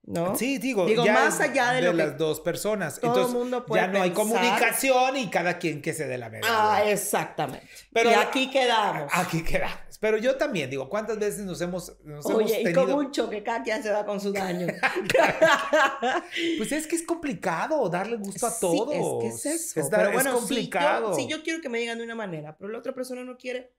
[0.03, 0.35] ¿No?
[0.35, 2.99] Sí, digo, Digo, ya más allá de lo que las dos personas.
[2.99, 4.25] todo Entonces, mundo puede ya no hay pensar.
[4.27, 6.49] comunicación y cada quien que se dé la verdad.
[6.51, 7.67] Ah, exactamente.
[7.93, 9.12] Pero- y aquí quedamos.
[9.13, 9.77] Aquí quedamos.
[9.99, 12.85] Pero yo también digo, ¿cuántas veces nos hemos, nos hemos Oye, y tenido?
[12.85, 14.65] como un choque, cada quien se da con su daño.
[16.57, 18.93] Pues es que es complicado darle gusto a Sí, todos.
[18.95, 19.79] es que es eso.
[19.81, 21.13] Es, dar- pero es bueno, complicado.
[21.13, 23.23] Si yo, si yo quiero que me digan de una manera, pero la otra persona
[23.23, 23.73] no quiere,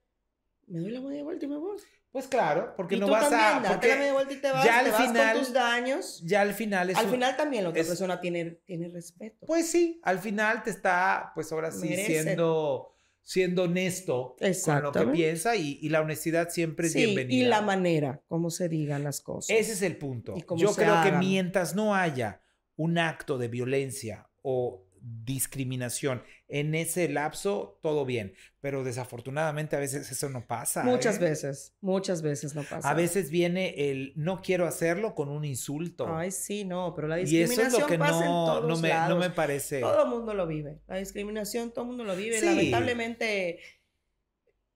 [0.67, 1.79] me doy la media vuelta y me voy.
[2.13, 3.69] Pues claro, porque no vas también, a.
[3.75, 6.23] Porque la vuelta y te vas, ya al te vas final- con tus daños.
[6.25, 6.97] ya al final es.
[6.97, 9.47] Al final también la otra es- persona tiene, tiene respeto.
[9.47, 12.23] Pues sí, al final te está, pues ahora sí, Merece.
[12.25, 12.93] siendo,
[13.23, 17.45] siendo honesto con lo que piensa y, y la honestidad siempre es sí, bienvenida.
[17.45, 19.57] y la manera, como se digan las cosas.
[19.57, 20.35] Ese es el punto.
[20.47, 21.21] Cómo Yo creo que hagan.
[21.21, 22.41] mientras no haya
[22.75, 28.35] un acto de violencia o discriminación en ese lapso, todo bien.
[28.61, 30.83] Pero desafortunadamente a veces eso no pasa.
[30.83, 31.21] Muchas ¿eh?
[31.21, 32.89] veces, muchas veces no pasa.
[32.89, 36.07] A veces viene el no quiero hacerlo con un insulto.
[36.15, 38.69] Ay, sí, no, pero la y eso discriminación es lo que pasa en no, todos
[38.69, 39.81] no, me, no me parece.
[39.81, 40.81] Todo el mundo lo vive.
[40.87, 42.39] La discriminación, todo el mundo lo vive.
[42.39, 42.47] Sí.
[42.47, 43.61] Lamentablemente,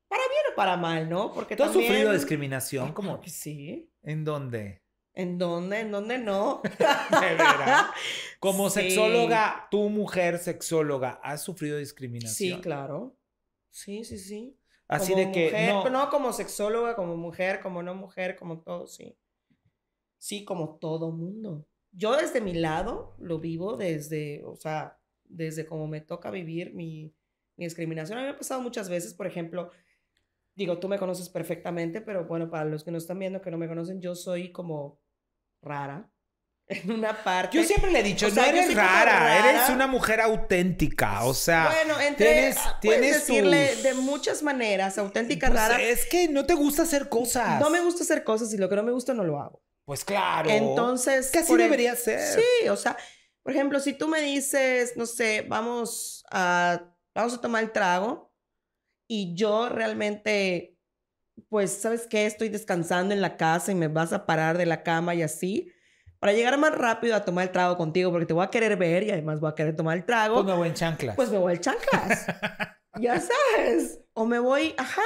[0.08, 1.32] para bien o para mal, ¿no?
[1.32, 1.90] Porque ¿Tú has también...
[1.90, 2.92] sufrido discriminación?
[2.92, 3.20] ¿Cómo?
[3.26, 3.90] sí.
[4.02, 4.83] ¿En dónde?
[5.14, 5.80] ¿En dónde?
[5.80, 6.60] ¿En dónde no?
[7.20, 7.86] De veras.
[8.40, 8.80] Como Sí.
[8.80, 12.56] sexóloga, tu mujer sexóloga, ¿has sufrido discriminación?
[12.56, 13.16] Sí, claro.
[13.70, 14.58] Sí, sí, sí.
[14.88, 18.86] Así Como de que mujer, no como sexóloga, como mujer, como no mujer, como todo,
[18.86, 19.16] sí.
[20.18, 21.66] Sí, como todo mundo.
[21.92, 27.14] Yo desde mi lado lo vivo desde, o sea, desde como me toca vivir mi,
[27.56, 28.18] mi discriminación.
[28.18, 29.70] A mí me ha pasado muchas veces, por ejemplo,
[30.54, 33.58] digo, tú me conoces perfectamente, pero bueno, para los que no están viendo, que no
[33.58, 35.00] me conocen, yo soy como
[35.64, 36.10] rara
[36.68, 37.56] en una parte.
[37.56, 39.50] Yo siempre le he dicho, O sea, no eres rara, rara.
[39.50, 44.42] eres una mujer auténtica, o sea, Bueno, entre, tienes- ah, tienes decirle tus- de muchas
[44.42, 45.82] maneras, auténtica, pues, rara.
[45.82, 47.60] es que no te gusta hacer cosas.
[47.60, 49.62] No me gusta hacer cosas y lo que no me gusta no lo hago.
[49.86, 50.48] Pues claro.
[50.48, 52.20] Entonces, es que así el- debería ser.
[52.40, 52.96] Sí, o sea,
[53.42, 56.80] por ejemplo, si tú me dices, no sé, vamos a,
[57.14, 58.32] vamos a tomar el trago
[59.06, 60.73] y yo realmente,
[61.48, 62.26] pues, ¿sabes qué?
[62.26, 65.70] Estoy descansando en la casa y me vas a parar de la cama y así,
[66.18, 69.02] para llegar más rápido a tomar el trago contigo porque te voy a querer ver
[69.02, 71.16] y además voy a querer tomar el trago, Pues me voy en chanclas.
[71.16, 72.26] pues me voy al chanclas.
[73.00, 74.00] ya sabes.
[74.14, 75.02] O me voy, ajá,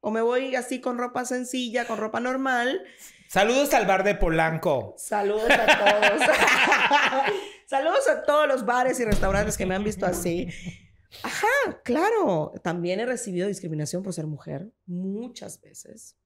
[0.00, 2.82] o me voy así con ropa sencilla, con ropa normal.
[3.28, 4.94] Saludos al bar de Polanco.
[4.96, 6.22] Saludos a todos.
[7.66, 10.48] Saludos a todos los bares y restaurantes que me han visto así.
[11.22, 12.52] Ajá, claro.
[12.62, 16.16] También he recibido discriminación por ser mujer muchas veces.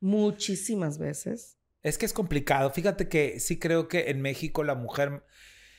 [0.00, 1.58] Muchísimas veces.
[1.82, 2.70] Es que es complicado.
[2.70, 5.24] Fíjate que sí creo que en México la mujer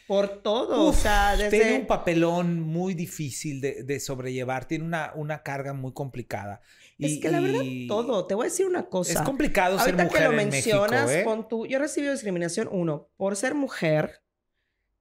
[0.07, 0.89] Por todo.
[0.89, 1.57] Uf, o sea, desde...
[1.57, 4.65] tiene un papelón muy difícil de, de sobrellevar.
[4.65, 6.61] Tiene una, una carga muy complicada.
[6.99, 8.27] Es Y- que la verdad, y todo.
[8.27, 9.13] Te voy a decir una cosa.
[9.13, 11.23] Es complicado ser Ahorita mujer que lo en mencionas, México, ¿eh?
[11.23, 14.21] pon tú, yo he recibido discriminación, uno, por ser mujer,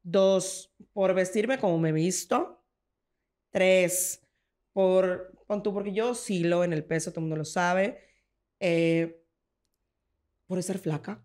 [0.02, 2.62] dos, por vestirme como me he visto,
[3.53, 4.27] tres,
[4.73, 8.01] por, pon tú, porque yo oscilo en el peso, todo el mundo lo sabe,
[8.61, 9.23] eh,
[10.47, 11.25] por estar flaca,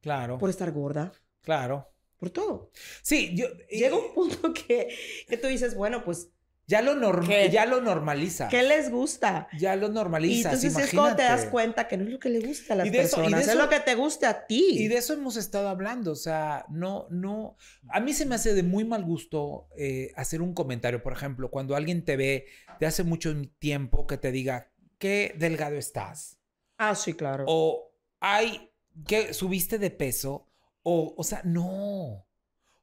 [0.00, 1.88] Claro, por estar gorda, claro.
[2.18, 2.70] por todo.
[3.02, 3.48] Sí, yo...
[3.70, 4.88] Llega un punto que,
[5.28, 6.30] que tú dices, bueno, pues,
[6.72, 7.50] Ya lo, norm- ¿Qué?
[7.50, 8.48] ya lo normaliza.
[8.48, 9.46] ¿qué les gusta?
[9.58, 12.30] Ya lo Y normalizas, entonces es cuando te das cuenta que no es lo que
[12.30, 13.94] le gusta a las Y de eso- y de personas, es eso- lo que te
[13.94, 14.64] guste a ti.
[14.70, 17.56] Y de eso hemos estado hablando, o sea, no, no,
[17.88, 21.50] a mí se me hace de muy mal gusto eh, hacer un comentario, por ejemplo,
[21.50, 22.46] cuando alguien te ve
[22.80, 26.38] de hace mucho tiempo que te diga, qué delgado estás,
[26.78, 27.44] Ah, sí, claro.
[27.48, 28.70] o, ay,
[29.06, 30.48] que subiste de peso,
[30.82, 32.26] o, o sea, no.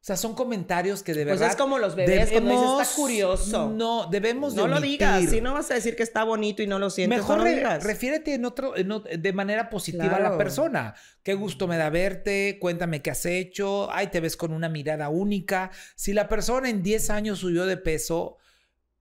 [0.01, 1.49] O sea, son comentarios que de Pues verdad...
[1.49, 3.69] es como los bebés cuando dices, debemos- está curioso.
[3.69, 6.67] No, debemos de no lo digas, si no vas a decir que está bonito y
[6.67, 7.83] no lo sientes, Mejor no re- digas.
[7.83, 8.89] refiérete en otro, en
[9.21, 10.95] de manera positiva a la persona.
[11.21, 15.09] Qué gusto me da verte, cuéntame qué has hecho, ay, te ves con una mirada
[15.09, 15.69] única.
[15.97, 18.37] Si la persona en 10 años subió de peso,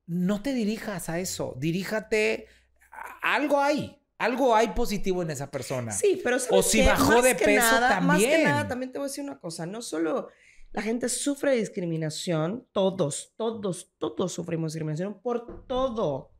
[0.06, 2.46] no te dirijas a eso, diríjate,
[2.90, 5.92] a- algo hay, algo hay positivo en esa persona.
[5.92, 6.87] Sí, pero ¿sabes O si qué?
[6.88, 8.44] bajó Más de que peso, nada, Más que también.
[8.48, 9.64] nada, también te voy a decir una cosa.
[9.64, 10.28] No solo
[10.72, 16.33] la gente sufre discriminación, todos, todos, todos sufrimos discriminación por todo.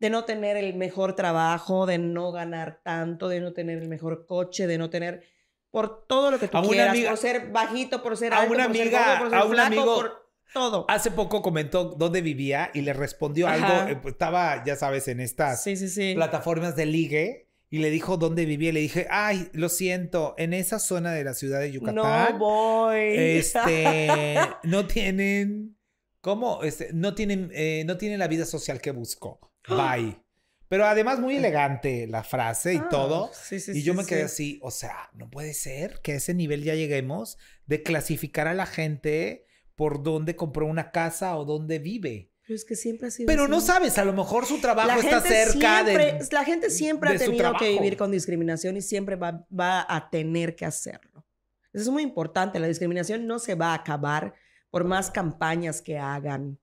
[0.00, 4.26] De no tener el mejor trabajo, de no ganar tanto, de no tener el mejor
[4.26, 5.22] coche, de no tener...
[5.70, 8.54] Por todo lo que tú A quieras, amiga- por ser bajito, por ser a alto,
[8.54, 10.84] una por ser amiga- gordo, por ser a un flaco, amigo- por todo.
[10.88, 13.80] Hace poco comentó dónde vivía y le respondió Ajá.
[13.80, 16.14] algo, eh, pues, estaba, ya sabes, en estas Sí, sí, sí.
[16.14, 18.72] plataformas de ligue y le dijo dónde vivía.
[18.72, 23.00] Le dije, ay, lo siento, en esa zona de la ciudad de No Yucatán, voy.
[23.16, 25.76] este, no tienen,
[26.20, 26.62] ¿cómo?
[26.62, 29.40] Este, no tienen, eh, no tienen la vida social que busco.
[29.68, 30.20] Bye.
[30.68, 33.30] Pero además muy elegante la frase y Ah, todo.
[33.32, 34.24] sí, sí, y yo sí, me quedé sí.
[34.54, 38.54] así, o sea, no puede ser que a ese nivel ya lleguemos de clasificar a
[38.54, 42.30] la gente por dónde compró una casa o dónde vive.
[42.46, 44.96] Pero es que siempre ha sido Pero no sabes, a lo mejor su trabajo la
[44.96, 46.28] está cerca siempre, de...
[46.30, 50.54] La gente siempre ha tenido que vivir con discriminación y siempre va, va a tener
[50.54, 51.24] que hacerlo.
[51.72, 52.58] Eso es muy importante.
[52.60, 54.34] La discriminación no se va a acabar
[54.70, 56.58] por más campañas que hagan.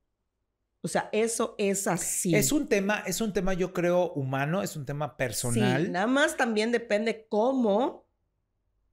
[0.81, 2.33] O sea, eso es así.
[2.35, 5.85] Es un tema, es un tema yo creo humano, es un tema personal.
[5.85, 8.07] Sí, nada más también depende cómo,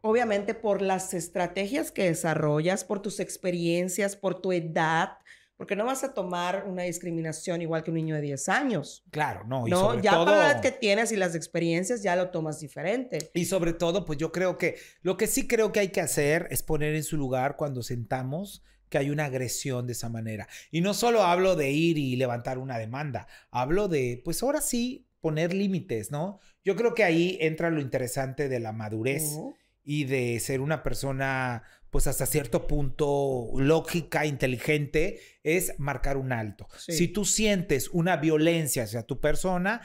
[0.02, 5.18] obviamente por las estrategias que desarrollas, por tus experiencias, por tu edad,
[5.58, 9.04] porque no vas a tomar una discriminación igual que un niño de 10 años.
[9.10, 10.24] Claro, no, y No, sobre ya todo...
[10.26, 13.30] para la edad que tienes y las experiencias ya lo tomas diferente.
[13.34, 16.46] Y sobre todo, pues yo creo que lo que sí creo que hay que hacer
[16.50, 20.46] es poner en su lugar cuando sentamos que hay una agresión de esa manera.
[20.70, 25.08] Y no solo hablo de ir y levantar una demanda, hablo de, pues ahora sí,
[25.20, 26.38] poner límites, ¿no?
[26.64, 29.36] Yo creo que ahí entra lo interesante de la madurez
[29.84, 36.68] y de ser una persona, pues hasta cierto punto lógica, inteligente, es marcar un alto.
[36.78, 36.92] Sí.
[36.92, 39.80] Si tú sientes una violencia hacia tu persona,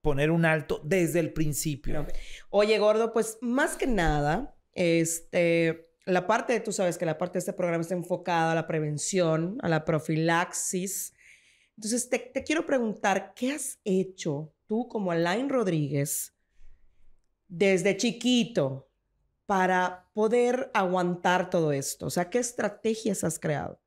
[0.00, 2.06] poner un alto desde el principio.
[2.50, 7.38] Oye, gordo, pues más que nada, este, la parte, tú sabes que la parte de
[7.40, 11.14] este programa está enfocada a la prevención, a la profilaxis.
[11.76, 16.34] Entonces, te, te quiero preguntar, ¿qué has hecho tú como Alain Rodríguez
[17.48, 18.90] desde chiquito
[19.46, 22.06] para poder aguantar todo esto?
[22.06, 23.80] O sea, ¿qué estrategias has creado?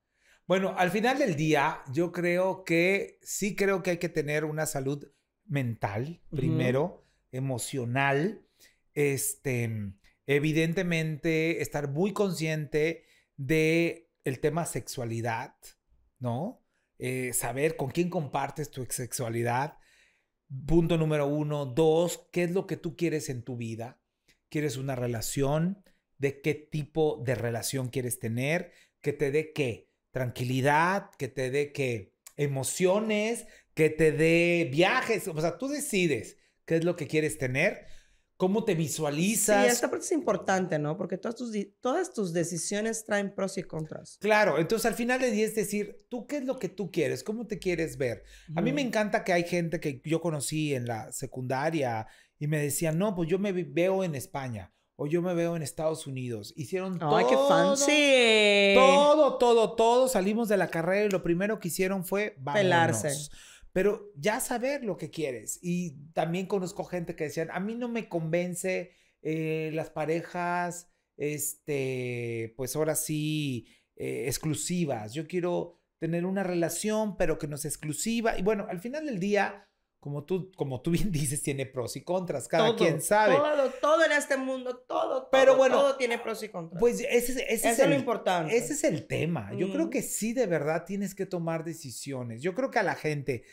[0.47, 4.65] Bueno, al final del día, yo creo que sí creo que hay que tener una
[4.65, 5.05] salud
[5.45, 8.45] mental, primero, emocional,
[8.93, 9.93] este,
[10.25, 15.55] evidentemente estar muy consciente de el tema sexualidad,
[16.19, 16.63] ¿no?
[16.99, 19.77] Eh, saber con quién compartes tu sexualidad.
[20.65, 21.65] Punto número uno.
[21.65, 23.99] Dos, ¿qué es lo que tú quieres en tu vida?
[24.49, 25.83] ¿Quieres una relación?
[26.17, 28.71] ¿De qué tipo de relación quieres tener?
[29.01, 29.89] Que te dé qué?
[30.11, 32.13] Tranquilidad, que te dé qué?
[32.35, 35.27] Emociones, que te dé viajes.
[35.27, 37.85] O sea, tú decides qué es lo que quieres tener,
[38.35, 39.71] cómo te Sí, visualizas.
[39.71, 40.97] esta parte es importante, ¿no?
[40.97, 44.17] Porque todas tus, todas tus decisiones traen pros y contras.
[44.19, 47.23] Claro, entonces al final del día es decir, tú qué es lo que tú quieres,
[47.23, 48.23] cómo te quieres ver.
[48.55, 52.07] A mí me encanta que hay gente que yo conocí en la secundaria
[52.39, 55.61] y me decían, no, pues yo me veo en España o yo me veo en
[55.61, 56.53] Estados Unidos.
[56.55, 57.15] Hicieron todo.
[57.15, 58.73] ¡Ay, qué fancy!
[58.75, 60.07] Todo, todo, todo.
[60.07, 62.63] Salimos de la carrera y lo primero que hicieron fue vámonos.
[62.63, 63.29] Pelarse.
[63.73, 65.59] Pero ya saber lo que quieres.
[65.61, 72.53] Y también conozco gente que decían, a mí no me convence eh, las parejas, este,
[72.57, 75.13] pues ahora sí, eh, exclusivas.
[75.13, 78.37] Yo quiero tener una relación, pero que no sea exclusiva.
[78.37, 79.67] Y bueno, al final del día,
[79.99, 82.47] como tú, como tú bien dices, tiene pros y contras.
[82.47, 83.35] Cada Todo, quien sabe.
[83.35, 86.79] Todo, todo en este mundo, todo, Pero todo, bueno, todo tiene pros y contras.
[86.79, 88.55] Pues ese, es- ese Eso es es lo el, importante.
[88.55, 89.51] ese es el tema.
[89.55, 89.89] Yo creo Ujú.
[89.89, 92.41] que sí, de verdad, tienes que tomar decisiones.
[92.41, 93.43] Yo creo que a la gente,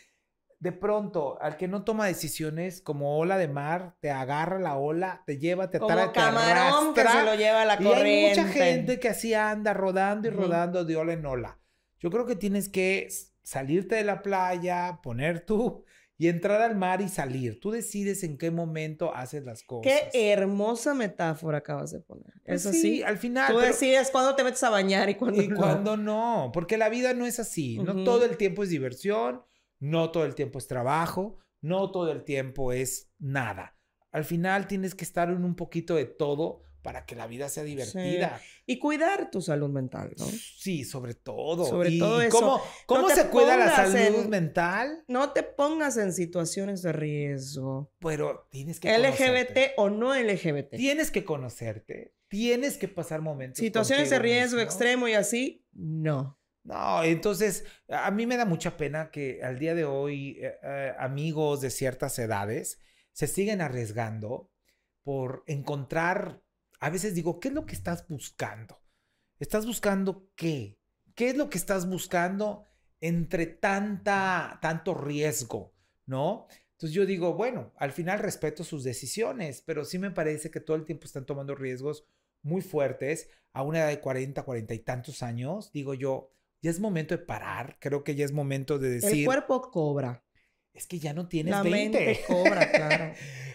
[0.60, 5.22] de pronto, al que no toma decisiones, como ola de mar, te agarra la ola,
[5.26, 7.20] te lleva, te atrae, te camarón que arrastra.
[7.20, 8.40] se lo lleva a la y corriente.
[8.40, 10.42] hay mucha gente que así anda rodando y Ujú.
[10.42, 11.58] rodando de ola en ola.
[11.98, 13.08] Yo creo que tienes que
[13.42, 15.84] salirte de la playa, poner tú
[16.16, 17.58] y entrar al mar y salir.
[17.60, 19.92] Tú decides en qué momento haces las cosas.
[20.12, 22.32] Qué hermosa metáfora acabas de poner.
[22.44, 23.02] Pues Eso sí.
[23.02, 23.48] al final.
[23.52, 25.56] Tú pero- decides cuándo te metes a bañar y cuándo y no.
[25.56, 27.78] cuando no, porque la vida no es así.
[27.78, 29.42] No todo el tiempo es diversión,
[29.80, 33.76] no todo el tiempo es trabajo, no todo el tiempo es nada.
[34.12, 37.64] Al final tienes que estar en un poquito de todo para que la vida sea
[37.64, 38.40] divertida.
[38.66, 40.26] Y cuidar tu salud mental, ¿no?
[40.26, 41.64] Sí, sobre todo.
[41.66, 42.38] Sobre ¿Y todo eso.
[42.38, 45.02] ¿Cómo, cómo No se cuida la salud en- mental?
[45.08, 47.90] No te pongas en situaciones de riesgo.
[48.00, 49.68] Pero tienes que conocerte.
[49.68, 50.76] LGBT o no LGBT.
[50.76, 52.14] Tienes que conocerte.
[52.28, 53.58] Tienes que pasar momentos.
[53.58, 54.60] Situaciones de riesgo mismo.
[54.70, 56.38] extremo y así, no.
[56.64, 60.92] No, entonces a mí me da mucha pena que al día de hoy eh, eh,
[60.98, 62.78] amigos de ciertas edades
[63.12, 64.50] se siguen arriesgando
[65.02, 66.40] por encontrar,
[66.84, 68.78] a veces digo, ¿qué es lo que estás buscando?
[69.38, 70.78] ¿Estás buscando qué?
[71.14, 72.64] ¿Qué es lo que estás buscando
[73.00, 75.74] entre tanta, tanto riesgo,
[76.06, 76.46] no?
[76.72, 80.76] Entonces yo digo, bueno, al final respeto sus decisiones, pero sí me parece que todo
[80.76, 82.04] el tiempo están tomando riesgos
[82.42, 85.72] muy fuertes a una edad de 40, 40 y tantos años.
[85.72, 87.78] Digo yo, ya es momento de parar.
[87.80, 90.22] Creo que ya es momento de El decir, cuerpo cobra.
[90.74, 91.98] es que ya no tienes La 20.
[91.98, 93.14] mente cobra, claro.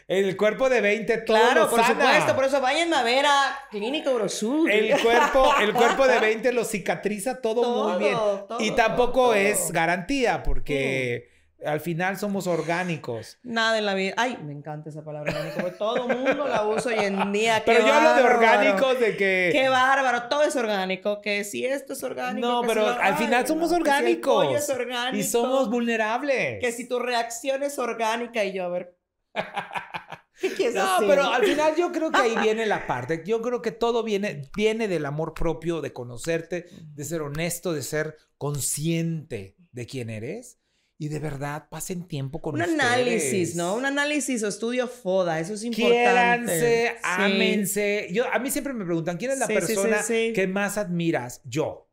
[0.10, 2.04] El cuerpo de 20 todo Claro, lo por sana.
[2.04, 2.36] supuesto.
[2.36, 4.10] Por eso vayan a ver a Clínica.
[4.10, 8.16] El cuerpo, el cuerpo de 20 lo cicatriza todo, muy bien.
[8.16, 9.34] Todo, Y todo, tampoco todo.
[9.36, 11.30] es garantía, porque
[11.64, 13.38] Al final somos orgánicos.
[13.44, 14.14] Nada en la vida.
[14.18, 15.60] Ay, me encanta esa palabra orgánico.
[15.60, 17.62] porque todo el mundo la usa hoy en día.
[17.66, 19.50] Pero Qué yo hablo de orgánicos de que...
[19.52, 20.24] Qué bárbaro.
[20.30, 21.20] Todo es orgánico.
[21.22, 22.48] Que si esto es orgánico.
[22.48, 24.46] No, que pero al final somos no, que si el orgánicos.
[24.46, 25.18] pollo es orgánico.
[25.18, 26.62] Y somos vulnerables.
[26.62, 28.96] Que si tu reacción es orgánica y yo, a ver.
[29.34, 31.08] ¿Qué No, decir?
[31.08, 33.24] pero al final yo creo que ahí viene la parte.
[33.26, 37.82] Yo creo que todo viene, viene del amor propio, de conocerte, de ser honesto, de
[37.84, 40.58] ser consciente de quién eres.
[41.02, 42.80] Y de verdad, pasen tiempo con Un ustedes.
[42.82, 43.76] análisis, ¿no?
[43.76, 45.94] Un análisis o estudio FODA, eso es importante.
[45.98, 46.98] Quiéranse, Sí.
[47.04, 48.08] ámense.
[48.12, 50.34] Yo, a mí siempre me preguntan, ¿quién es la Sí, persona sí.
[50.36, 51.42] que más admiras?
[51.46, 51.90] Yo.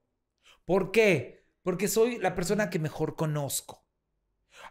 [0.65, 1.45] ¿Por qué?
[1.63, 3.86] Porque soy la persona que mejor conozco.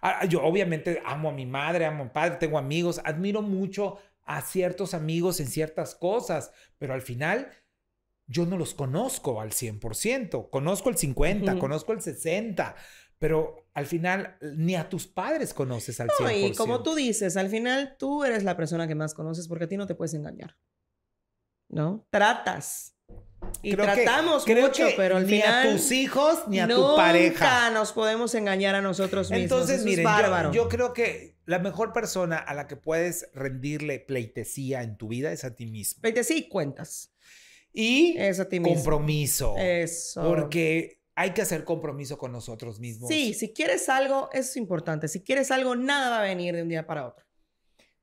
[0.08, 3.97] Ah, Yo obviamente amo a mi madre, amo a mi padre, tengo amigos, admiro mucho
[4.24, 7.49] a ciertos amigos en ciertas cosas, pero al final
[8.28, 11.60] yo no los conozco al 100%, conozco el 50, Ujú.
[11.60, 12.76] conozco el 60,
[13.18, 16.24] pero al final ni a tus padres conoces al 100%.
[16.24, 19.66] No, y como tú dices, al final tú eres la persona que más conoces porque
[19.66, 20.56] a ti no te puedes engañar.
[21.68, 22.08] ¿No?
[22.12, 22.95] Tratas.
[23.62, 26.96] Y Creo tratamos mucho, pero al ni final a tus hijos ni a tu nunca
[26.96, 27.70] pareja.
[27.72, 29.43] nos podemos engañar a nosotros mismos.
[29.43, 30.52] Entonces, Eso miren, es bárbaro.
[30.52, 35.32] yo, creo que la mejor persona a la que puedes rendirle pleitesía en tu vida
[35.32, 36.02] es a ti mismo.
[36.02, 37.12] Vete sí cuentas.
[37.74, 38.76] Y Es a ti mismo.
[38.76, 39.56] compromiso.
[39.58, 40.24] Eso.
[40.24, 43.10] Porque hay que hacer compromiso con nosotros mismos.
[43.10, 45.08] Sí, si quieres algo, eso es importante.
[45.08, 47.26] Si quieres algo, nada va a venir de un día para otro.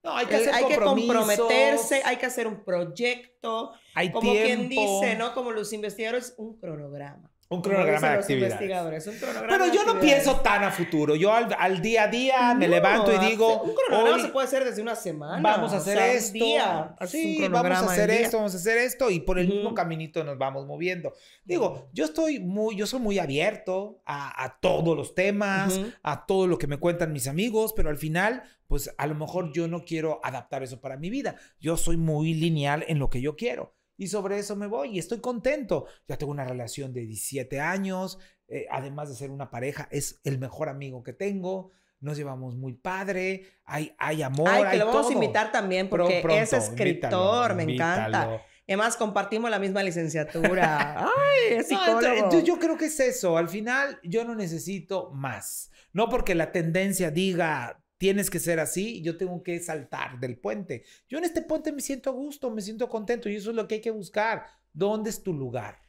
[0.05, 3.73] No, hay que El- hacer hay que comprometerse, hay que hacer un proyecto.
[3.95, 5.33] Hay Como quien dice, ¿no?
[5.35, 7.32] Como los investigadores, un cronograma.
[7.53, 8.53] Un cronograma de actividades.
[8.53, 11.15] investigadores, un cronograma Pero yo no pienso tan a futuro.
[11.17, 14.29] Yo al, al día a día me No, levanto y digo, Un cronograma hoy se
[14.29, 15.41] puede hacer desde una semana.
[15.43, 16.33] vamos a o hacer sea, un esto.
[16.33, 18.21] día, sí, vamos a hacer día.
[18.21, 21.13] esto, vamos a hacer esto y por el mismo caminito nos vamos moviendo.
[21.45, 26.47] Digo, yo estoy muy, yo soy muy abierto a, a todos los temas, a todo
[26.47, 29.85] lo que me cuentan mis amigos, pero al final, pues a lo mejor yo no
[29.85, 31.37] quiero adaptar eso para mi vida.
[31.61, 33.75] Yo soy muy lineal en lo que yo quiero.
[33.97, 35.87] Y sobre eso me voy y estoy contento.
[36.09, 38.19] Ya tengo una relación de 17 años,
[38.49, 41.71] eh, además de ser una pareja, es el mejor amigo que tengo.
[42.01, 44.49] Nos llevamos muy padre, hay, hay amor.
[44.49, 48.41] Ay, que hay lo vamos a invitar también Pro- porque pronto, es escritor, me encanta.
[48.67, 50.97] Además, compartimos la misma licenciatura.
[50.99, 52.15] Ay, es No, psicólogo.
[52.15, 53.37] entonces, yo creo que es eso.
[53.37, 55.71] Al final, yo no necesito más.
[55.93, 60.83] No porque la tendencia diga tienes que ser así, yo tengo que saltar del puente.
[61.09, 63.69] Yo en este puente me siento a gusto, me siento contento y eso es lo
[63.69, 64.45] que hay que buscar.
[64.73, 65.81] ¿Dónde es tu lugar?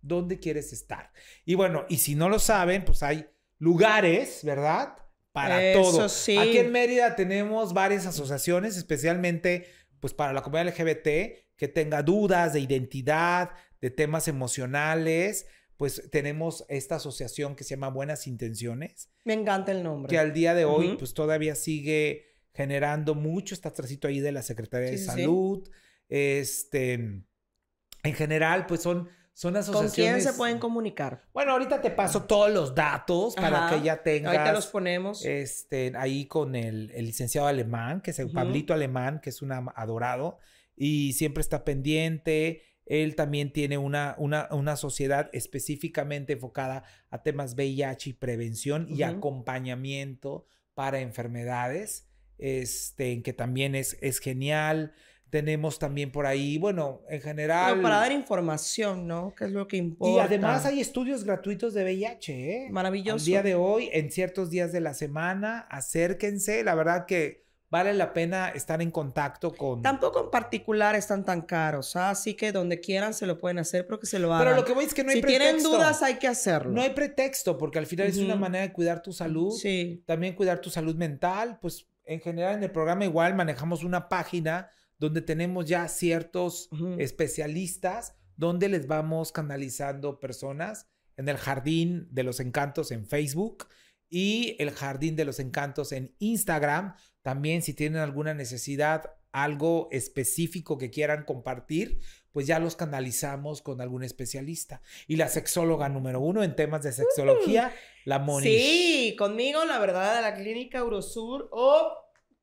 [0.00, 1.12] ¿Dónde quieres estar?
[1.44, 3.26] Y bueno, y si no lo saben, pues hay
[3.58, 4.96] lugares, ¿verdad?
[5.30, 6.08] Para Eso todo.
[6.08, 6.38] sí.
[6.38, 9.66] Aquí en Mérida tenemos varias asociaciones, especialmente
[10.00, 13.50] pues para la comunidad LGBT que tenga dudas de identidad,
[13.82, 15.46] de temas emocionales,
[15.78, 20.10] pues tenemos esta asociación que se llama Buenas Intenciones, Me encanta el nombre.
[20.10, 20.98] que al día de hoy Ujú.
[20.98, 25.20] pues todavía sigue generando mucho, está tracito ahí de la Secretaría de Sí, sí, sí.
[25.22, 25.66] Salud,
[26.08, 30.22] este, en general pues son, son ¿Con asociaciones.
[30.24, 31.22] quién se pueden comunicar?
[31.32, 33.76] Bueno, ahorita te paso todos los datos para Ajá.
[33.76, 34.32] que ya tengas.
[34.34, 35.24] Ahorita los ponemos.
[35.24, 38.34] Este, ahí con el, el licenciado alemán, que es el Ujú.
[38.34, 40.38] Pablito Alemán, que es un adorado
[40.74, 42.62] y siempre está pendiente.
[42.88, 49.02] Él también tiene una, una, una sociedad específicamente enfocada a temas VIH y prevención y
[49.02, 52.08] acompañamiento para enfermedades,
[52.38, 54.92] este, en que también es, es genial.
[55.28, 57.72] Tenemos también por ahí, bueno, en general.
[57.72, 59.34] Pero para dar información, ¿no?
[59.34, 60.14] Que es lo que importa.
[60.14, 62.68] Y además hay estudios gratuitos de VIH, ¿eh?
[62.70, 63.22] Maravilloso.
[63.22, 66.64] Al día de hoy, en ciertos días de la semana, acérquense.
[66.64, 69.82] La verdad que vale la pena estar en contacto con...
[69.82, 72.10] Tampoco en particular están tan caros, ¿ah?
[72.10, 74.46] así que donde quieran se lo pueden hacer, pero que se lo hagan.
[74.46, 75.54] Pero lo que voy es que no hay si pretexto.
[75.54, 76.72] tienen dudas hay que hacerlo.
[76.72, 79.52] No hay pretexto, porque al final es una manera de cuidar tu salud.
[79.52, 80.02] Sí.
[80.06, 81.58] También cuidar tu salud mental.
[81.60, 88.14] Pues en general en el programa igual manejamos una página donde tenemos ya ciertos especialistas
[88.36, 93.66] donde les vamos canalizando personas en el Jardín de los Encantos en Facebook
[94.08, 96.94] y el Jardín de los Encantos en Instagram.
[97.22, 102.00] También si tienen alguna necesidad, algo específico que quieran compartir,
[102.32, 104.80] pues ya los canalizamos con algún especialista.
[105.06, 108.60] Y la sexóloga número uno en temas de sexología, la Monish.
[108.60, 111.92] Sí, conmigo, la verdad, de la clínica Urosur o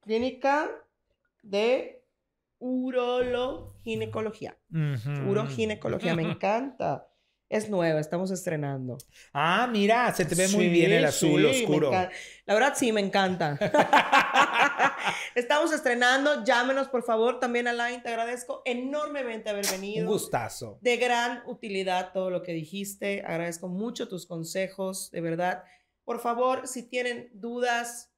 [0.01, 0.69] clínica
[1.43, 2.03] de
[2.59, 4.57] urologinecología.
[4.71, 5.30] Ujú.
[5.30, 7.07] Uroginecología, me encanta.
[7.47, 8.97] Es nueva, estamos estrenando.
[9.31, 11.91] Ah, mira, se te ve muy bien el azul sí, oscuro.
[11.91, 13.57] La verdad, sí, me encanta.
[15.35, 16.43] Estamos estrenando.
[16.43, 18.01] Llámenos, por favor, también a Line.
[18.01, 20.07] Te agradezco enormemente haber Un venido.
[20.07, 20.79] gustazo.
[20.81, 23.21] De gran utilidad todo lo que dijiste.
[23.25, 25.11] Agradezco mucho tus consejos.
[25.11, 25.63] De verdad,
[26.03, 28.11] Por favor, si tienen dudas,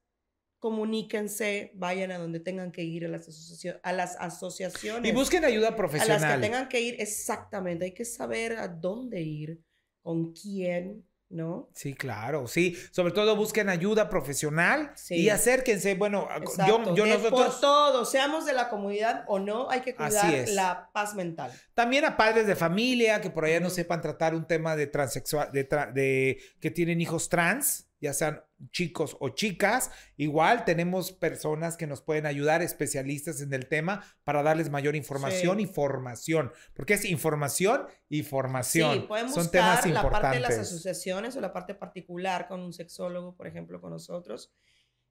[0.58, 5.10] comuníquense, vayan a donde tengan que ir a las, asociaciones, a las asociaciones.
[5.10, 6.20] Y busquen ayuda a profesional.
[6.20, 7.84] las que tengan que ir, exactamente.
[7.86, 9.60] Hay que saber a dónde ir,
[10.02, 11.68] con quién, ¿no?
[11.74, 12.74] Sí, claro, sí.
[12.92, 15.16] Sobre todo busquen ayuda profesional Sí.
[15.16, 15.94] y acérquense.
[15.94, 16.84] Bueno, Exacto.
[16.86, 20.88] yo, yo nosotros Por todo, seamos de la comunidad o no, hay que cuidar la
[20.94, 21.52] paz mental.
[21.74, 25.52] también a padres de familia que por allá no sepan tratar un tema de transexual,
[25.52, 28.42] de, tra- de que tienen hijos trans, ya sean
[28.72, 29.90] chicos o chicas.
[30.16, 35.58] Igual tenemos personas que nos pueden ayudar, especialistas en el tema, para darles mayor información
[35.58, 35.64] Sí.
[35.64, 36.52] y formación.
[36.74, 38.94] Porque es información y formación.
[38.94, 40.58] Sí, pueden Son buscar temas la parte de las importantes.
[40.72, 44.52] asociaciones o la parte particular con un sexólogo, por ejemplo, con nosotros.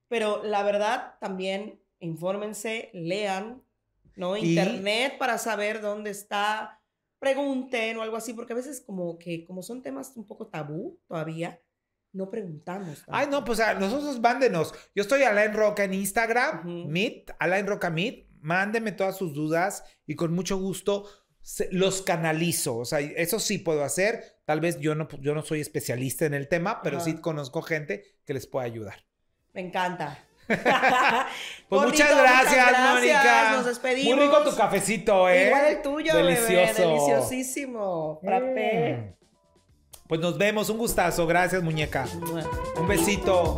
[0.07, 3.63] Pero la verdad, también infórmense, lean,
[4.15, 4.37] ¿no?
[4.37, 6.81] Y- Internet para saber dónde está,
[7.19, 10.99] pregunten o algo así, porque a veces como que, como son temas un poco tabú
[11.07, 11.59] todavía,
[12.17, 13.03] no preguntamos.
[13.07, 14.73] Ay, no, pues a nosotros mándenos.
[14.95, 16.89] Yo estoy Alain Roca en Instagram, Ujú.
[16.89, 18.27] Meet, Alain Roca Meet.
[18.41, 21.05] Mándenme todas sus dudas y con mucho gusto
[21.71, 22.77] los canalizo.
[22.77, 24.37] O sea, eso sí puedo hacer.
[24.45, 28.03] Tal vez yo no, yo no soy especialista en el tema, pero sí conozco gente
[28.25, 29.05] que les puede ayudar.
[29.53, 30.23] Me encanta.
[31.67, 32.93] Pues Gordito, muchas gracias, gracias.
[32.93, 33.51] Mónica.
[33.57, 34.15] Nos despedimos.
[34.15, 35.47] Muy rico tu cafecito, ¿eh?
[35.47, 36.35] Igual el tuyo, bebé.
[36.35, 36.81] Delicioso.
[36.81, 38.19] Deliciosísimo.
[38.23, 38.93] Frappé.
[38.95, 39.26] Mm.
[40.07, 40.69] Pues nos vemos.
[40.69, 41.27] Un gustazo.
[41.27, 42.05] Gracias, muñeca.
[42.79, 43.57] Un besito.